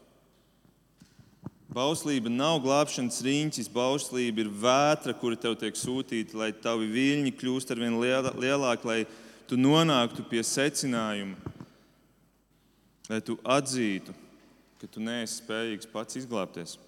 Bauslība 1.75 2.31
nav 2.31 2.61
glābšanas 2.63 3.17
riņķis, 3.27 3.69
bauslība 3.75 4.45
ir 4.45 4.51
vētra, 4.63 5.11
kura 5.19 5.35
tev 5.41 5.57
tiek 5.59 5.75
sūtīta, 5.75 6.37
lai 6.39 6.53
tavi 6.55 6.87
viļņi 6.93 7.33
kļūst 7.35 7.75
ar 7.75 7.83
vien 7.83 7.97
lielāki, 7.99 8.87
lai 8.87 8.99
tu 9.51 9.59
nonāktu 9.59 10.23
pie 10.31 10.45
secinājuma, 10.47 11.35
lai 13.11 13.21
tu 13.27 13.35
atzītu, 13.43 14.15
ka 14.79 14.87
tu 14.87 15.03
neesi 15.03 15.41
spējīgs 15.41 15.91
pats 15.91 16.23
izglābties. 16.23 16.79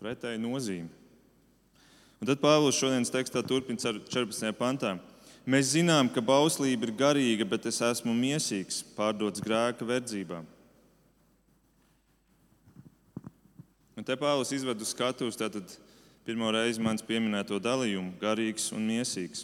Pretēji 0.00 0.40
nozīme. 0.40 0.88
Un 2.18 2.30
tad 2.30 2.40
Pāvils 2.40 2.80
šodienas 2.80 3.12
tekstā 3.12 3.44
turpina 3.44 3.78
14. 3.82 4.54
pantā. 4.56 4.96
Mēs 5.44 5.74
zinām, 5.76 6.08
ka 6.08 6.24
bauslība 6.24 6.88
ir 6.88 6.96
garīga, 6.96 7.44
bet 7.44 7.68
es 7.68 7.82
esmu 7.84 8.16
miesīgs, 8.16 8.80
pārdots 8.96 9.44
grēka 9.44 9.84
verdzībām. 9.84 10.48
Un 13.98 14.04
te 14.06 14.14
Pāvils 14.14 14.52
izved 14.54 14.78
uz 14.78 14.92
skatuves 14.92 15.34
tātad 15.34 15.72
pirmo 16.22 16.46
reizi 16.54 16.78
mans 16.78 17.02
pieminēto 17.02 17.56
dalījumu- 17.58 18.12
garīgs 18.22 18.68
un 18.70 18.84
miesīgs. 18.86 19.42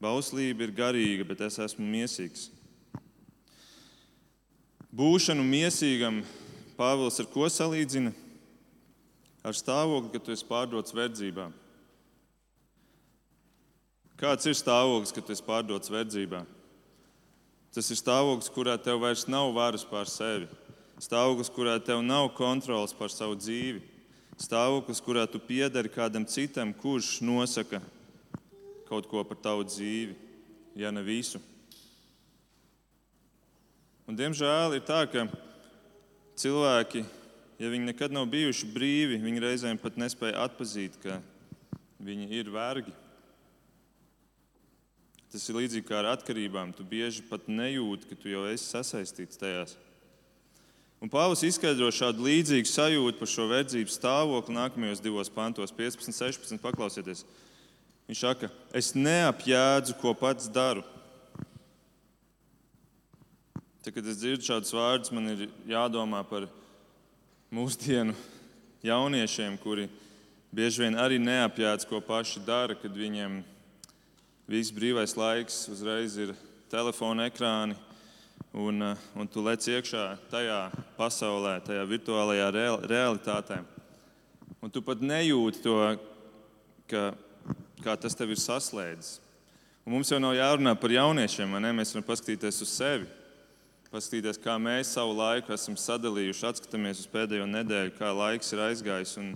Bauslība 0.00 0.64
ir 0.64 0.72
garīga, 0.72 1.26
bet 1.28 1.42
es 1.44 1.58
esmu 1.58 1.84
miesīgs. 1.84 2.48
Būšanu 4.96 5.44
miesīgam 5.44 6.22
Pāvils 6.78 7.20
ar 7.20 7.26
ko 7.26 7.44
salīdzina? 7.52 8.14
Ar 9.44 9.52
stāvokli, 9.52 10.12
ka 10.12 10.18
tu 10.24 10.32
esi 10.32 10.46
pārdots 10.48 10.94
verdzībā. 10.96 11.52
Kāds 14.16 14.46
ir 14.46 14.54
stāvoklis, 14.54 15.12
kad 15.12 15.26
tu 15.26 15.32
esi 15.32 15.42
pārdots 15.42 15.92
verdzībā? 15.92 16.46
Tas 17.74 17.90
ir 17.90 17.96
stāvoklis, 18.00 18.48
kurā 18.48 18.82
tev 18.82 19.00
vairs 19.00 19.28
nav 19.28 19.52
varas 19.52 19.84
pār 19.84 20.06
sevi 20.06 20.48
stāvoklis, 21.02 21.50
kurā 21.54 21.78
tev 21.82 22.02
nav 22.02 22.32
kontrols 22.36 22.94
pār 22.96 23.12
savu 23.12 23.36
dzīvi, 23.38 23.82
stāvoklis, 24.38 25.02
kurā 25.02 25.26
tu 25.30 25.40
piedari 25.42 25.90
kādam 25.90 26.26
citam, 26.26 26.72
kurš 26.74 27.18
nosaka 27.22 27.80
kaut 28.88 29.08
ko 29.10 29.22
par 29.26 29.38
tavu 29.42 29.66
dzīvi, 29.68 30.16
ja 30.78 30.90
ne 30.94 31.02
visu. 31.04 31.40
Un, 34.08 34.16
diemžēl 34.16 34.78
ir 34.78 34.84
tā, 34.88 35.02
ka 35.10 35.26
cilvēki, 36.40 37.02
ja 37.60 37.68
viņi 37.68 37.90
nekad 37.90 38.14
nav 38.14 38.30
bijuši 38.32 38.70
brīvi, 38.72 39.18
viņi 39.20 39.44
reizēm 39.44 39.80
pat 39.82 39.98
nespēja 40.00 40.46
atzīt, 40.46 40.96
ka 41.02 41.18
viņi 42.00 42.30
ir 42.38 42.48
vergi. 42.54 42.94
Tas 45.28 45.44
ir 45.44 45.58
līdzīgi 45.58 45.84
kā 45.84 45.98
ar 46.00 46.14
atkarībām. 46.14 46.72
Tu 46.72 46.86
bieži 46.88 47.26
pat 47.28 47.50
nejūti, 47.52 48.08
ka 48.08 48.16
tu 48.16 48.32
jau 48.32 48.46
esi 48.48 48.64
sasaistīts 48.64 49.36
tajās. 49.36 49.76
Un 50.98 51.10
Pāvils 51.10 51.44
izskaidro 51.46 51.92
šādu 51.94 52.24
līdzīgu 52.26 52.66
sajūtu 52.66 53.20
par 53.20 53.30
šo 53.30 53.44
verdzību 53.52 53.92
stāvokli 53.94 54.56
nākamajos 54.56 55.02
divos 55.02 55.28
pantos, 55.30 55.70
15, 55.70 56.10
16. 56.10 56.58
Paklausieties, 56.58 57.22
viņš 58.10 58.22
saka, 58.24 58.50
es 58.74 58.90
neapjēdzu, 58.98 59.94
ko 60.00 60.10
pats 60.18 60.50
daru. 60.50 60.82
Tad, 63.84 63.92
kad 63.94 64.10
es 64.10 64.18
dzirdu 64.18 64.42
šādus 64.48 64.74
vārdus, 64.74 65.14
man 65.14 65.30
ir 65.36 65.46
jādomā 65.70 66.24
par 66.26 66.48
mūsdienu 67.54 68.16
jauniešiem, 68.82 69.54
kuri 69.62 69.86
bieži 70.50 70.82
vien 70.82 70.98
arī 70.98 71.22
neapjēdz, 71.22 71.86
ko 71.86 72.02
paši 72.02 72.42
dara, 72.42 72.74
kad 72.74 72.90
viņiem 72.90 73.38
viss 74.50 74.74
brīvais 74.74 75.14
laiks 75.14 75.68
uzreiz 75.70 76.18
ir 76.18 76.34
telefona 76.72 77.30
ekrāni 77.30 77.78
un, 78.52 78.82
eh, 78.82 78.96
un 79.14 79.28
tu 79.28 79.42
lec 79.44 79.62
iekšā 79.68 80.04
tajā 80.30 80.60
pasaulē, 80.96 81.58
tajā 81.64 81.84
virtuālajā 81.88 82.48
realitātē. 82.88 83.62
Un 84.62 84.70
tu 84.70 84.82
pat 84.82 85.00
nejūti 85.00 85.62
to, 85.62 85.76
ka, 86.90 87.12
kā 87.84 87.94
tas 88.00 88.16
tev 88.18 88.32
ir 88.34 88.40
saslēdzis. 88.40 89.18
Un 89.86 89.94
mums 89.94 90.10
jau 90.10 90.18
nav 90.20 90.34
jārunā 90.36 90.74
par 90.76 90.92
jauniešiem, 90.92 91.54
ne? 91.62 91.72
mēs 91.72 91.94
varam 91.94 92.04
paskatīties 92.08 92.60
uz 92.64 92.72
sevi. 92.72 93.06
Paskatīties, 93.88 94.36
kā 94.42 94.58
mēs 94.60 94.90
savu 94.92 95.14
laiku 95.16 95.54
esam 95.54 95.78
sadalījuši, 95.80 96.44
atskatāmies 96.44 96.98
uz 97.00 97.08
pēdējo 97.08 97.46
nedēļu, 97.48 97.94
kā 97.96 98.10
laiks 98.12 98.52
ir 98.52 98.60
aizgājis. 98.66 99.14
Un, 99.22 99.30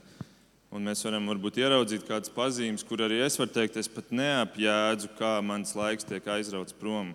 un 0.69 0.85
mēs 0.91 1.01
varam 1.07 1.31
varbūt 1.31 1.63
ieraudzīt 1.63 2.05
kādas 2.05 2.33
pazīmes, 2.33 2.85
kur 2.85 3.01
arī 3.07 3.23
es 3.25 3.39
varu 3.41 3.55
teikt, 3.55 3.79
es 3.81 3.89
pat 3.89 4.13
neapjēdzu, 4.13 5.15
kā 5.17 5.39
mans 5.41 5.73
laiks 5.79 6.05
tiek 6.09 6.29
aizrauts 6.35 6.77
prom 6.77 7.15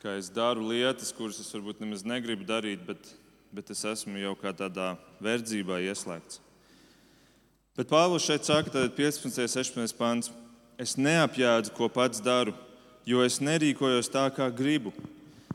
ka 0.00 0.16
es 0.16 0.30
daru 0.32 0.64
lietas, 0.70 1.12
kuras 1.12 1.40
es 1.42 1.50
varbūt 1.52 1.82
nemaz 1.82 2.06
negribu 2.08 2.46
darīt, 2.48 2.80
bet, 2.86 3.10
bet 3.52 3.70
es 3.72 3.84
esmu 3.84 4.16
jau 4.22 4.32
kā 4.40 4.54
tādā 4.56 4.94
verdzībā 5.20 5.82
ieslēgts. 5.84 6.40
Bet 7.76 7.88
Pāvils 7.88 8.24
šeit 8.24 8.48
saka, 8.48 8.72
tad 8.72 8.96
15. 8.96 9.28
un 9.28 9.34
16. 9.36 9.96
pāns. 9.98 10.32
Es 10.80 10.96
neapjēdzu, 10.96 11.74
ko 11.76 11.90
pats 11.92 12.22
daru, 12.24 12.54
jo 13.04 13.20
es 13.20 13.36
nerīkojos 13.44 14.08
tā, 14.08 14.24
kā 14.32 14.48
gribu, 14.48 14.94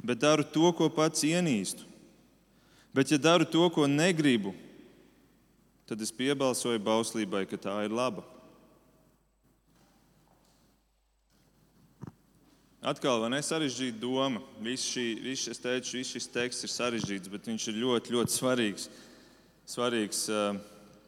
bet 0.05 0.21
daru 0.21 0.45
to, 0.45 0.69
ko 0.77 0.91
pats 0.93 1.25
ienīstu. 1.25 1.81
Bet, 2.93 3.09
ja 3.09 3.17
daru 3.17 3.47
to, 3.49 3.65
ko 3.73 3.89
negribu, 3.89 4.53
tad 5.89 6.01
es 6.05 6.13
piebalsoju 6.13 6.79
bauslībai, 6.85 7.43
ka 7.49 7.57
tā 7.57 7.73
ir 7.87 7.93
laba. 7.93 8.21
Atkal, 12.85 13.17
vai 13.23 13.31
ne 13.33 13.39
sarežģīta 13.41 13.97
doma? 13.97 14.43
Viss, 14.61 14.91
šī, 14.93 15.05
viss, 15.25 15.49
teicu, 15.57 15.95
viss 15.97 16.13
šis 16.13 16.27
teksts 16.29 16.67
ir 16.67 16.69
sarežģīts, 16.69 17.31
bet 17.33 17.47
viņš 17.49 17.63
ir 17.71 17.79
ļoti, 17.81 18.11
ļoti 18.13 18.33
svarīgs, 18.35 18.83
svarīgs 19.65 20.19
uh, 20.29 20.59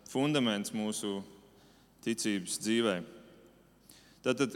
fundaments 0.10 0.74
mūsu 0.74 1.20
ticības 2.02 2.56
dzīvē. 2.64 2.96
Tātad, 4.26 4.56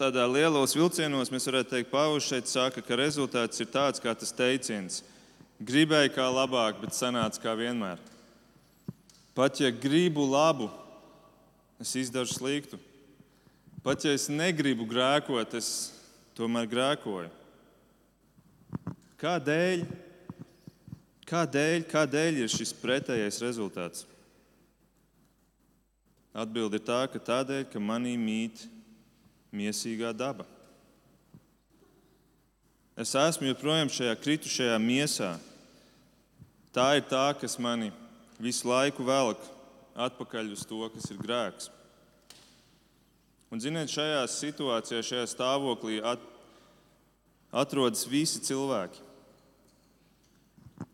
tādā 0.00 0.24
lielos 0.26 0.74
vilcienos 0.74 1.30
mēs 1.30 1.46
varētu 1.52 1.70
teikt, 1.76 1.92
Pāvils 1.92 2.26
šeit 2.26 2.50
saka, 2.50 2.82
ka 2.82 2.98
rezultāts 2.98 3.62
ir 3.62 3.70
tāds, 3.70 4.02
kā 4.02 4.16
tas 4.18 4.34
teiciens: 4.34 5.04
gribēju 5.62 6.16
kā 6.16 6.26
labāk, 6.34 6.82
bet 6.82 6.98
sanāca 6.98 7.44
kā 7.46 7.54
vienmēr. 7.62 8.02
Pat 9.38 9.62
ja 9.62 9.70
gribu 9.70 10.26
labu, 10.26 10.66
es 11.78 11.94
izdaru 11.94 12.26
sliktu. 12.26 12.82
Pat 13.86 14.02
ja 14.02 14.18
es 14.18 14.26
negribu 14.26 14.82
grēkot, 14.90 15.54
es 15.54 15.99
tomēr 16.38 16.68
grēkoju. 16.70 17.30
Kādēļ? 19.20 19.84
Kādēļ, 21.30 21.84
kādēļ 21.90 22.40
ir 22.42 22.50
šis 22.50 22.72
pretējais 22.74 23.38
rezultāts? 23.44 24.06
Atbilde 26.34 26.78
ir 26.78 26.86
tā, 26.86 27.02
ka 27.10 27.20
tādēļ, 27.22 27.66
ka 27.70 27.82
manī 27.82 28.16
mīt 28.18 28.64
mīsīgā 29.54 30.12
daba. 30.14 30.46
Es 33.00 33.14
esmu 33.16 33.48
joprojām 33.48 33.90
šajā 33.90 34.14
kritušajā 34.20 34.76
miesā. 34.82 35.32
Tā 36.74 36.92
ir 36.98 37.06
tā, 37.10 37.26
kas 37.40 37.58
mani 37.58 37.90
visu 38.38 38.68
laiku 38.70 39.06
velk 39.06 39.42
atpakaļ 39.98 40.52
uz 40.54 40.62
to, 40.68 40.82
kas 40.94 41.10
ir 41.10 41.18
grēks. 41.18 41.70
Un, 43.50 43.58
ziniet, 43.58 43.90
šajā 43.90 44.22
situācijā, 44.30 45.00
šajā 45.02 45.26
stāvoklī 45.32 45.98
at, 46.06 46.22
atrodas 47.50 48.04
visi 48.06 48.38
cilvēki. 48.46 49.02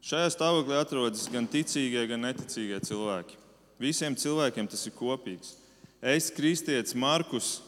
Šajā 0.06 0.30
stāvoklī 0.32 0.78
atrodas 0.80 1.26
gan 1.28 1.48
ticīgie, 1.50 2.06
gan 2.08 2.25
neticīgie 2.25 2.80
cilvēki. 2.88 3.36
Visiem 3.82 4.16
cilvēkiem 4.16 4.70
tas 4.72 4.86
ir 4.88 4.94
kopīgs. 4.96 5.52
Es, 6.00 6.30
kristietis 6.32 6.96
Markus, 6.96 7.58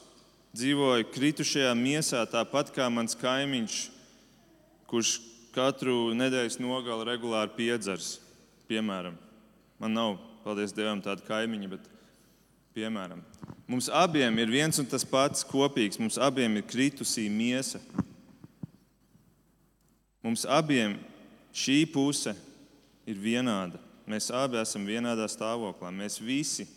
dzīvoju 0.56 1.10
kritušajā 1.12 1.74
miesā, 1.76 2.24
tāpat 2.30 2.72
kā 2.72 2.88
mans 2.88 3.16
kaimiņš, 3.20 3.76
kurš 4.88 5.18
katru 5.52 6.14
nedēļas 6.16 6.56
nogali 6.64 7.10
regulāri 7.10 7.52
piedzers. 7.58 8.16
Piemēram, 8.68 9.20
man 9.80 9.96
nav, 9.96 10.16
paldies 10.44 10.72
Dievam, 10.76 11.04
tāda 11.04 11.24
kaimiņa, 11.28 11.70
bet 11.76 11.92
piemēram, 12.78 13.22
mums 13.66 13.88
abiem 13.90 14.38
ir 14.38 14.52
viens 14.52 14.78
un 14.78 14.86
tas 14.86 15.04
pats 15.06 15.46
kopīgs. 15.46 15.98
Mums 15.98 16.18
abiem 16.22 16.60
ir 16.60 16.66
kritusī 16.68 17.26
miesa. 17.32 17.80
Mums 20.22 20.44
abiem 20.46 20.98
šī 21.54 21.82
puse 21.90 22.34
ir 23.08 23.18
vienāda. 23.18 23.80
Mēs 24.08 24.30
abi 24.32 24.60
esam 24.60 24.86
vienādā 24.88 25.26
stāvoklī. 25.28 25.90
Mēs 25.92 26.18
visi 26.22 26.68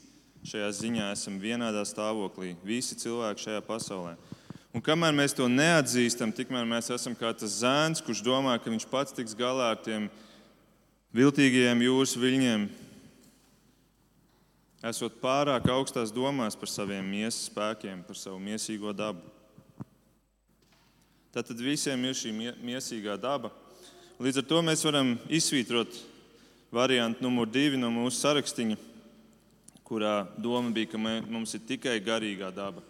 šajā 0.48 0.70
ziņā 0.82 1.12
esam 1.14 1.38
vienādā 1.40 1.84
stāvoklī. 1.88 2.56
Visi 2.66 2.98
cilvēki 3.00 3.46
šajā 3.46 3.62
pasaulē. 3.68 4.18
Un 4.72 4.84
kamēr 4.84 5.14
mēs 5.16 5.36
to 5.36 5.50
neatzīstam, 5.52 6.32
tikmēr 6.32 6.64
mēs 6.68 6.90
esam 6.96 7.16
kā 7.20 7.34
tas 7.36 7.60
zēns, 7.60 8.00
kurš 8.04 8.24
domā, 8.24 8.56
ka 8.60 8.72
viņš 8.72 8.86
pats 8.88 9.16
tiks 9.16 9.36
galā 9.36 9.74
ar 9.74 9.82
tiem 9.84 10.08
viltīgajiem 11.16 11.84
jūras 11.84 12.16
viļņiem, 12.16 12.70
esot 14.90 15.20
pārāk 15.22 15.68
augstās 15.70 16.14
domās 16.14 16.58
par 16.58 16.70
saviem 16.70 17.06
miesas 17.06 17.48
spēkiem, 17.50 18.02
par 18.08 18.18
savu 18.18 18.40
miesīgo 18.42 18.94
dabu. 18.96 19.22
Tad 21.32 21.52
visiem 21.56 22.02
ir 22.10 22.18
šī 22.18 22.34
miesīgā 22.60 23.16
daba. 23.22 23.54
Līdz 24.22 24.42
ar 24.42 24.48
to 24.50 24.62
mēs 24.66 24.84
varam 24.84 25.14
izsvītrot 25.32 25.96
variantu 26.74 27.24
numur 27.24 27.48
divi 27.50 27.80
no 27.80 27.92
mūsu 27.94 28.20
sarakstiņa, 28.20 28.76
kurā 29.88 30.26
doma 30.40 30.74
bija, 30.76 30.92
ka 30.92 31.00
mē, 31.00 31.14
mums 31.28 31.56
ir 31.56 31.64
tikai 31.68 31.96
garīgā 32.04 32.52
daba. 32.56 32.84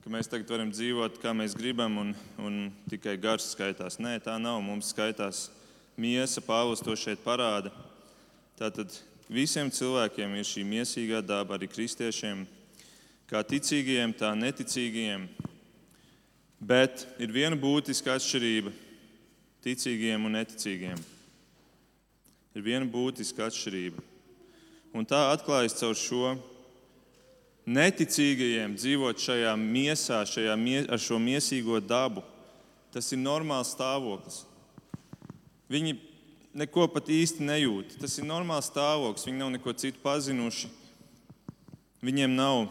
Ka 0.00 0.10
mēs 0.12 0.30
tagad 0.30 0.50
varam 0.50 0.70
dzīvot, 0.72 1.18
kā 1.22 1.34
mēs 1.36 1.54
gribam, 1.58 1.98
un, 2.00 2.12
un 2.40 2.58
tikai 2.90 3.18
gars 3.20 3.50
skaitās. 3.52 3.98
Nē, 4.00 4.16
tā 4.24 4.38
nav. 4.40 4.62
Mums 4.64 4.94
skaitās 4.94 5.48
miesa, 6.00 6.40
Pāvils 6.40 6.82
to 6.82 6.96
šeit 6.96 7.20
parāda. 7.24 7.72
Tātad 8.58 8.94
visiem 9.30 9.70
cilvēkiem 9.70 10.34
ir 10.36 10.48
šī 10.48 10.64
miesīgā 10.66 11.22
daba, 11.22 11.54
arī 11.56 11.70
kristiešiem, 11.70 12.42
kā 13.30 13.44
ticīgajiem, 13.46 14.16
tā 14.18 14.34
neticīgajiem. 14.34 15.28
Bet 16.60 17.06
ir 17.22 17.32
viena 17.32 17.56
būtiska 17.56 18.18
atšķirība 18.18 18.74
ticīgajiem 19.64 20.28
un 20.28 20.38
neticīgajiem 20.40 21.08
ir 22.54 22.64
viena 22.66 22.86
būtiska 22.90 23.46
atšķirība. 23.46 24.02
Un 24.96 25.06
tā 25.06 25.20
atklājas 25.30 25.76
caur 25.78 25.94
šo 25.94 26.34
neticīgajiem 27.70 28.74
dzīvot 28.78 29.22
šajā 29.22 29.54
miesā, 29.60 30.24
šajā, 30.26 30.56
ar 30.90 31.02
šo 31.02 31.20
miesīgo 31.22 31.78
dabu. 31.80 32.24
Tas 32.90 33.12
ir 33.14 33.20
normāls 33.22 33.70
stāvoklis. 33.76 34.42
Viņi 35.70 35.94
neko 36.54 36.86
pat 36.90 37.10
īsti 37.10 37.44
nejūt. 37.46 37.96
Tas 38.00 38.18
ir 38.18 38.26
normāls 38.28 38.70
stāvoklis. 38.70 39.26
Viņi 39.28 39.40
nav 39.42 39.52
neko 39.54 39.74
citu 39.78 40.00
pazinuši. 40.02 40.70
Viņiem 42.04 42.34
nav 42.34 42.70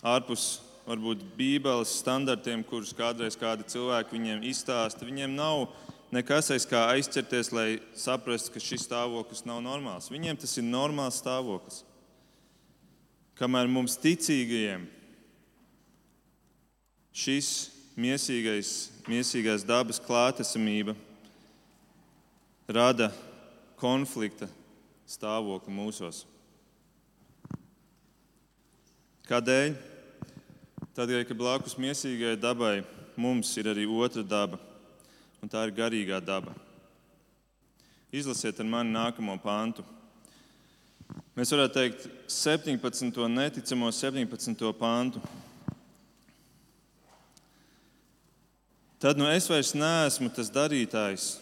ārpus 0.00 0.60
varbūt 0.88 1.22
Bībeles 1.36 1.92
standartiem, 2.00 2.64
kurus 2.66 2.94
kādreiz 2.96 3.36
kādi 3.38 3.66
cilvēki 3.70 4.16
viņiem 4.16 4.46
izstāsta. 4.50 5.06
Viņiem 5.06 5.36
nav 5.36 5.68
nekas 6.14 6.50
aiz 6.54 6.66
kā 6.66 6.86
aizķerties, 6.96 7.52
lai 7.54 7.68
saprastu, 7.94 8.54
ka 8.54 8.62
šis 8.62 8.88
stāvoklis 8.88 9.44
nav 9.46 9.60
normāls. 9.64 10.10
Viņiem 10.10 10.40
tas 10.40 10.56
ir 10.58 10.66
normāls 10.66 11.20
stāvoklis. 11.20 11.84
Kamēr 13.38 13.70
mums 13.72 13.94
ticīgajiem 14.00 14.82
šis 17.16 17.70
miesīgais, 18.00 18.90
miesīgais 19.08 19.64
dabas 19.66 20.00
klātesamība 20.02 20.96
rada 22.74 23.10
konflikta 23.80 24.48
stāvokli 25.08 25.74
mūsos. 25.74 26.24
Kādēļ? 29.30 29.76
Tādēļ, 30.96 31.22
ka 31.28 31.36
blakus 31.38 31.76
miesīgajai 31.78 32.38
dabai 32.40 32.74
mums 33.20 33.52
ir 33.60 33.70
arī 33.70 33.86
otra 33.86 34.24
daba 34.26 34.58
un 35.40 35.48
tā 35.48 35.62
ir 35.66 35.74
garīgā 35.76 36.18
daba. 36.24 36.52
Izlasiet 38.12 38.58
ar 38.60 38.66
mani 38.66 38.92
nākamo 38.92 39.36
pāntu. 39.40 39.84
Mēs 41.38 41.52
varētu 41.54 41.76
teikt, 41.76 42.08
17. 42.26 43.20
neticamo 43.30 43.90
17. 43.94 44.66
pāntu. 44.76 45.22
Tad 49.00 49.16
nu 49.16 49.30
es 49.30 49.46
vairs 49.48 49.72
neesmu 49.72 50.28
tas 50.34 50.50
darītājs, 50.52 51.38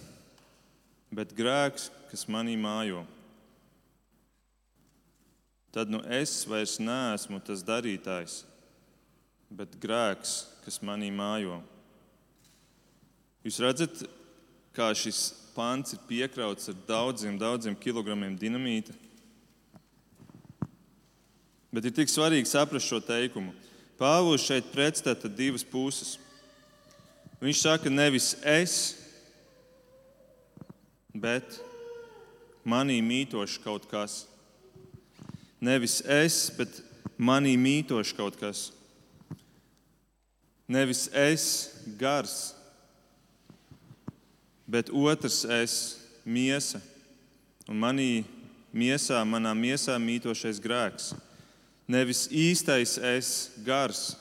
bet 1.13 1.33
grēks, 1.37 1.89
kas 2.11 2.27
manī 2.29 2.57
mājo. 2.61 3.05
Tad 5.73 5.91
nu 5.93 6.01
es 6.11 6.43
vairs 6.49 6.79
neesmu 6.81 7.41
tas 7.45 7.65
darītājs, 7.65 8.43
bet 9.53 9.77
grēks, 9.81 10.41
kas 10.65 10.81
manī 10.85 11.11
mājo. 11.13 11.61
Jūs 13.45 13.61
redzat, 13.63 14.01
kā 14.77 14.91
šis 14.97 15.31
pants 15.55 15.95
ir 15.97 16.01
piekrauts 16.09 16.71
ar 16.71 16.77
daudziem, 16.89 17.39
daudziem 17.41 17.77
kilogramiem 17.79 18.37
dinamīta. 18.39 18.95
Bet 21.73 21.85
ir 21.85 21.95
tik 21.97 22.11
svarīgi 22.11 22.49
saprast 22.49 22.89
šo 22.89 23.01
teikumu. 23.05 23.53
Pāvils 23.99 24.45
šeit 24.47 24.71
pretstata 24.73 25.29
divas 25.29 25.65
puses. 25.67 26.17
Viņš 27.43 27.61
saka, 27.61 27.91
nevis 27.91 28.33
es, 28.47 28.75
bet 31.15 31.61
manī 32.69 33.01
mītošs 33.05 33.59
kaut 33.65 33.87
kas. 33.91 34.27
Nevis 35.61 36.01
es, 36.05 36.49
bet 36.57 36.83
manī 37.19 37.57
mītošs 37.59 38.15
kaut 38.17 38.37
kas. 38.41 38.69
Nevis 40.69 41.07
es, 41.17 41.45
gars, 41.97 42.53
bet 44.69 44.93
otrs 44.93 45.45
es 45.49 45.75
miesa. 46.29 46.81
Un 47.69 47.81
manī 47.81 48.25
miesā, 48.73 49.23
manā 49.25 49.55
miesā 49.57 49.97
mītošais 50.01 50.61
grēks. 50.61 51.15
Nevis 51.89 52.27
īstais 52.29 52.99
es 53.01 53.29
gars, 53.65 54.13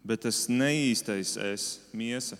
bet 0.00 0.24
tas 0.24 0.46
neīstais 0.48 1.36
es 1.52 1.66
miesa. 1.92 2.38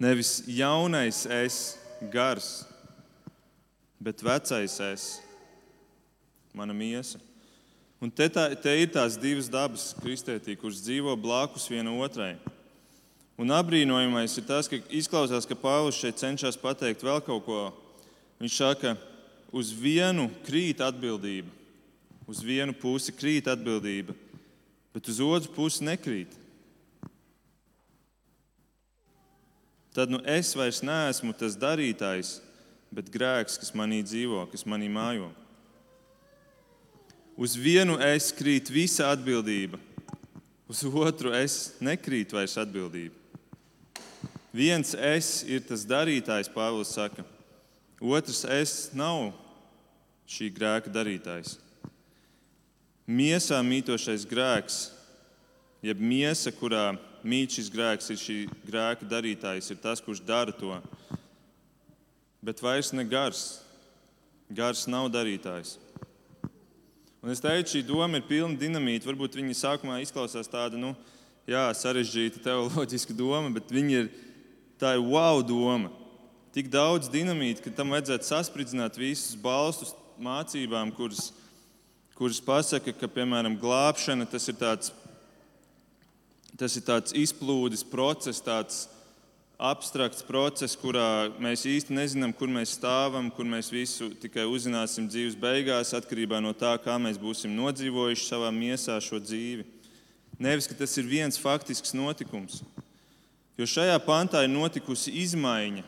Nevis 0.00 0.40
jaunais 0.48 1.26
es 1.28 1.76
gars, 2.12 2.64
bet 4.00 4.22
vecais 4.22 4.80
es 4.80 5.04
mana 6.54 6.74
miesa. 6.74 7.18
Un 8.02 8.10
te, 8.12 8.26
tā, 8.28 8.50
te 8.60 8.72
ir 8.76 8.90
tās 8.92 9.16
divas 9.16 9.48
dabas 9.48 9.92
kristietī, 10.02 10.58
kuras 10.60 10.82
dzīvo 10.84 11.14
blakus 11.16 11.64
viena 11.70 11.94
otrai. 12.04 12.34
Un 13.40 13.50
apbrīnojamais 13.50 14.36
ir 14.38 14.44
tas, 14.46 14.68
ka 14.70 14.78
izklausās, 14.94 15.46
ka 15.48 15.56
Pāvils 15.58 15.98
šeit 15.98 16.20
cenšas 16.20 16.58
pateikt 16.60 17.02
vēl 17.02 17.22
kaut 17.24 17.42
ko. 17.46 17.62
Viņš 18.42 18.58
saka, 18.60 18.94
uz 19.54 19.72
vienu 19.74 20.28
krīt 20.46 20.82
atbildība, 20.84 21.50
uz 22.30 22.42
vienu 22.44 22.74
pusi 22.76 23.14
krīt 23.14 23.48
atbildība, 23.50 24.14
bet 24.94 25.10
uz 25.10 25.18
otru 25.24 25.54
pusi 25.56 25.86
nekrīt. 25.86 26.34
Tad 29.94 30.10
nu 30.10 30.18
es 30.26 30.50
vairs 30.58 30.80
neesmu 30.82 31.30
tas 31.38 31.54
darītājs, 31.54 32.40
bet 32.90 33.12
grēks, 33.14 33.60
kas 33.62 33.70
manī 33.78 34.00
dzīvo, 34.02 34.40
kas 34.50 34.66
manī 34.66 34.88
mājo. 34.90 35.28
Uz 37.38 37.54
vienu 37.58 37.94
es 38.02 38.32
krīt 38.34 38.72
visa 38.74 39.12
atbildība, 39.14 39.78
uz 40.70 40.82
otru 40.86 41.30
es 41.34 41.76
nekrītu 41.82 42.34
vairs 42.40 42.58
atbildība. 42.58 43.14
Viens 44.54 44.94
es 44.94 45.42
ir 45.46 45.62
tas 45.66 45.86
darītājs, 45.86 46.50
Pāvils 46.50 46.90
saka, 46.94 47.22
otrs 47.98 48.44
es 48.50 48.74
nav 48.94 49.32
šī 50.30 50.50
grēka 50.54 50.90
darītājs. 50.94 51.56
Miesā 53.06 53.58
mītošais 53.62 54.26
grēks, 54.26 54.88
jeb 55.86 55.98
miesa, 56.02 56.50
kurā 56.54 56.94
mīt 57.24 57.56
šis 57.56 57.70
grēks, 57.72 58.10
ir 58.12 58.20
šī 58.20 58.36
grēka 58.68 59.08
darītājs, 59.08 59.70
ir 59.72 59.80
tas, 59.82 60.02
kurš 60.04 60.22
dara 60.24 60.52
to. 60.54 60.76
Bet 62.44 62.60
vairs 62.62 62.92
ne 62.92 63.04
gars. 63.08 63.62
Gars 64.52 64.84
nav 64.90 65.08
darītājs. 65.12 65.78
Un 67.24 67.32
es 67.32 67.40
teicu, 67.40 67.72
šī 67.72 67.80
doma 67.88 68.20
ir 68.20 68.26
pilna 68.28 68.58
dinamīta. 68.60 69.08
Varbūt 69.08 69.38
viņa 69.38 69.56
sākumā 69.56 70.02
izklausās 70.04 70.50
tāda 70.52 70.76
nu, 70.76 70.92
jā, 71.48 71.64
sarežģīta 71.72 72.42
teoloģiska 72.44 73.16
doma, 73.16 73.48
bet 73.54 73.72
viņa 73.72 74.02
ir 74.02 74.10
tā 74.80 74.92
ir 74.98 75.04
wow 75.08 75.40
doma. 75.40 75.88
Tik 76.54 76.68
daudz 76.70 77.08
dinamīta, 77.10 77.64
ka 77.64 77.72
tam 77.74 77.94
vajadzētu 77.94 78.28
saspridzināt 78.28 78.98
visus 79.00 79.38
balstus 79.40 79.94
mācībām, 80.20 80.92
kuras, 80.94 81.32
kuras 82.14 82.38
pasaka, 82.44 82.92
ka, 82.94 83.08
piemēram, 83.10 83.56
glābšana 83.58 84.28
tas 84.30 84.46
ir 84.52 84.60
tāds, 84.60 84.92
tas 86.58 86.76
ir 86.78 86.84
tāds 86.86 87.14
izplūdes 87.16 87.84
process, 87.86 88.42
tāds 88.44 88.84
abstrakts 89.58 90.24
process, 90.26 90.74
kurā 90.78 91.30
mēs 91.42 91.64
īsti 91.68 91.94
nezinām, 91.94 92.34
kur 92.34 92.50
mēs 92.50 92.74
stāvam, 92.78 93.30
kur 93.30 93.46
mēs 93.46 93.70
visu 93.72 94.10
tikai 94.20 94.46
uzzināsim 94.50 95.06
dzīves 95.08 95.38
beigās, 95.38 95.94
atkarībā 95.94 96.40
no 96.42 96.52
tā, 96.56 96.74
kā 96.82 96.98
mēs 96.98 97.20
būsim 97.20 97.54
nodzīvojuši 97.54 98.26
savā 98.26 98.50
miesā 98.54 98.98
šo 99.02 99.22
dzīvi. 99.22 99.66
Nevis, 100.42 100.66
ka 100.66 100.74
tas 100.74 100.96
ir 100.98 101.06
viens 101.06 101.38
faktisks 101.38 101.94
notikums. 101.94 102.62
Jo 103.54 103.68
šajā 103.70 103.94
pantā 104.02 104.42
ir 104.42 104.50
notikusi 104.50 105.12
izmaiņa, 105.22 105.84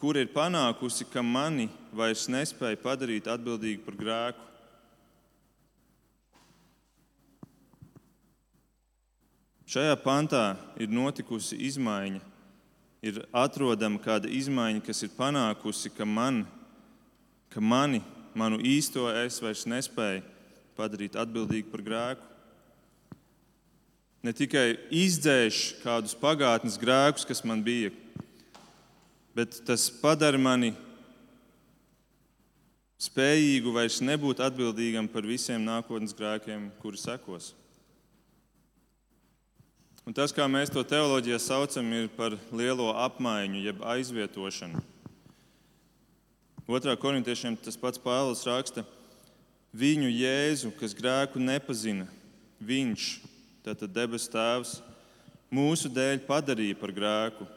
kur 0.00 0.16
ir 0.16 0.30
panākusi, 0.32 1.04
ka 1.12 1.20
mani 1.20 1.68
vairs 1.92 2.24
nespēja 2.32 2.80
padarīt 2.80 3.28
atbildīgu 3.28 3.84
par 3.84 3.98
grēku. 4.00 4.46
Šajā 9.66 9.96
pantā 9.98 10.54
ir 10.78 10.92
notikusi 10.94 11.58
izmaiņa. 11.66 12.20
Ir 13.06 13.18
atrodama 13.34 13.98
kāda 14.02 14.30
izmaiņa, 14.30 14.82
kas 14.86 15.02
ir 15.02 15.10
panākusi, 15.16 15.90
ka, 15.94 16.06
man, 16.06 16.44
ka 17.50 17.60
mani, 17.60 18.00
manu 18.34 18.60
īsto 18.62 19.08
es 19.24 19.40
vairs 19.42 19.66
nespēju 19.66 20.22
padarīt 20.78 21.18
atbildīgu 21.18 21.72
par 21.72 21.82
grēku. 21.82 22.32
Ne 24.22 24.34
tikai 24.34 24.78
izdzēš 24.94 25.60
kādus 25.82 26.14
pagātnes 26.18 26.78
grēkus, 26.78 27.26
kas 27.26 27.42
man 27.46 27.62
bija, 27.66 27.90
bet 29.34 29.60
tas 29.66 29.90
padara 30.02 30.38
mani 30.38 30.72
spējīgu 33.02 33.74
vairs 33.74 33.98
nebūt 34.02 34.46
atbildīgam 34.46 35.10
par 35.10 35.26
visiem 35.26 35.62
nākotnes 35.66 36.14
grēkiem, 36.16 36.70
kuri 36.82 37.02
sekos. 37.02 37.52
Un 40.06 40.14
tas, 40.14 40.30
kā 40.30 40.44
mēs 40.46 40.70
to 40.70 40.84
teoloģijā 40.86 41.36
saucam, 41.42 41.88
ir 41.90 42.04
par 42.14 42.36
lielo 42.54 42.92
apmaiņu, 42.94 43.58
jeb 43.64 43.80
aizvietošanu. 43.82 44.78
Otrā 46.70 46.92
korintiešiem 46.94 47.56
tas 47.58 47.74
pats 47.74 47.98
Pāvils 47.98 48.44
raksta, 48.46 48.84
viņu 49.74 50.06
Jēzu, 50.12 50.70
kas 50.78 50.94
grēku 50.94 51.42
nepazina, 51.42 52.06
viņš, 52.62 53.06
tātad 53.66 53.90
debesu 53.96 54.30
Tēvs, 54.30 54.76
mūsu 55.50 55.90
dēļ 55.90 56.22
padarīja 56.28 56.78
par 56.78 56.94
grēku, 56.94 57.48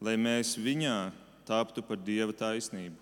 lai 0.00 0.16
mēs 0.16 0.54
viņā 0.56 0.96
taptu 1.44 1.84
par 1.84 2.00
Dieva 2.00 2.32
taisnību. 2.32 2.96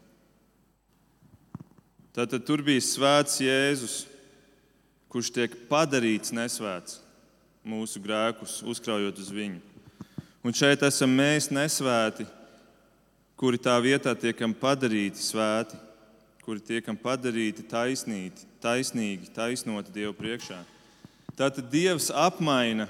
Tātad 2.11 2.43
tur 2.43 2.67
bija 2.67 2.83
svēts 2.83 3.39
Jēzus, 3.39 3.97
kurš 5.15 5.31
tiek 5.39 5.57
padarīts 5.71 6.35
nesvēts 6.35 6.99
mūsu 7.62 8.01
grēkus, 8.03 8.61
uzkraujot 8.66 9.18
uz 9.22 9.31
viņu. 9.33 9.61
Un 10.42 10.55
šeit 10.57 10.83
esam 10.83 11.12
mēs 11.14 11.48
nesvēti, 11.55 12.27
kuri 13.38 13.61
tā 13.62 13.77
vietā 13.83 14.14
tiekam 14.18 14.55
padarīti 14.55 15.22
svēti, 15.22 15.79
kuri 16.42 16.62
tiekam 16.62 16.98
padarīti 16.98 17.62
taisnīti, 17.70 18.48
taisnīgi, 18.62 19.31
taisnoti 19.35 19.94
Dievu 19.94 20.14
priekšā. 20.18 20.59
Tātad 21.38 21.70
Dievs 21.70 22.11
apmaina 22.11 22.88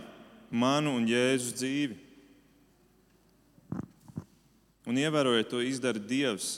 manu 0.50 0.96
un 0.96 1.04
Jēzus 1.08 1.54
dzīvi. 1.61 1.98
Un 4.88 4.98
ievērojot 4.98 5.52
to, 5.52 5.61
izdara 5.62 6.00
Dievs. 6.00 6.56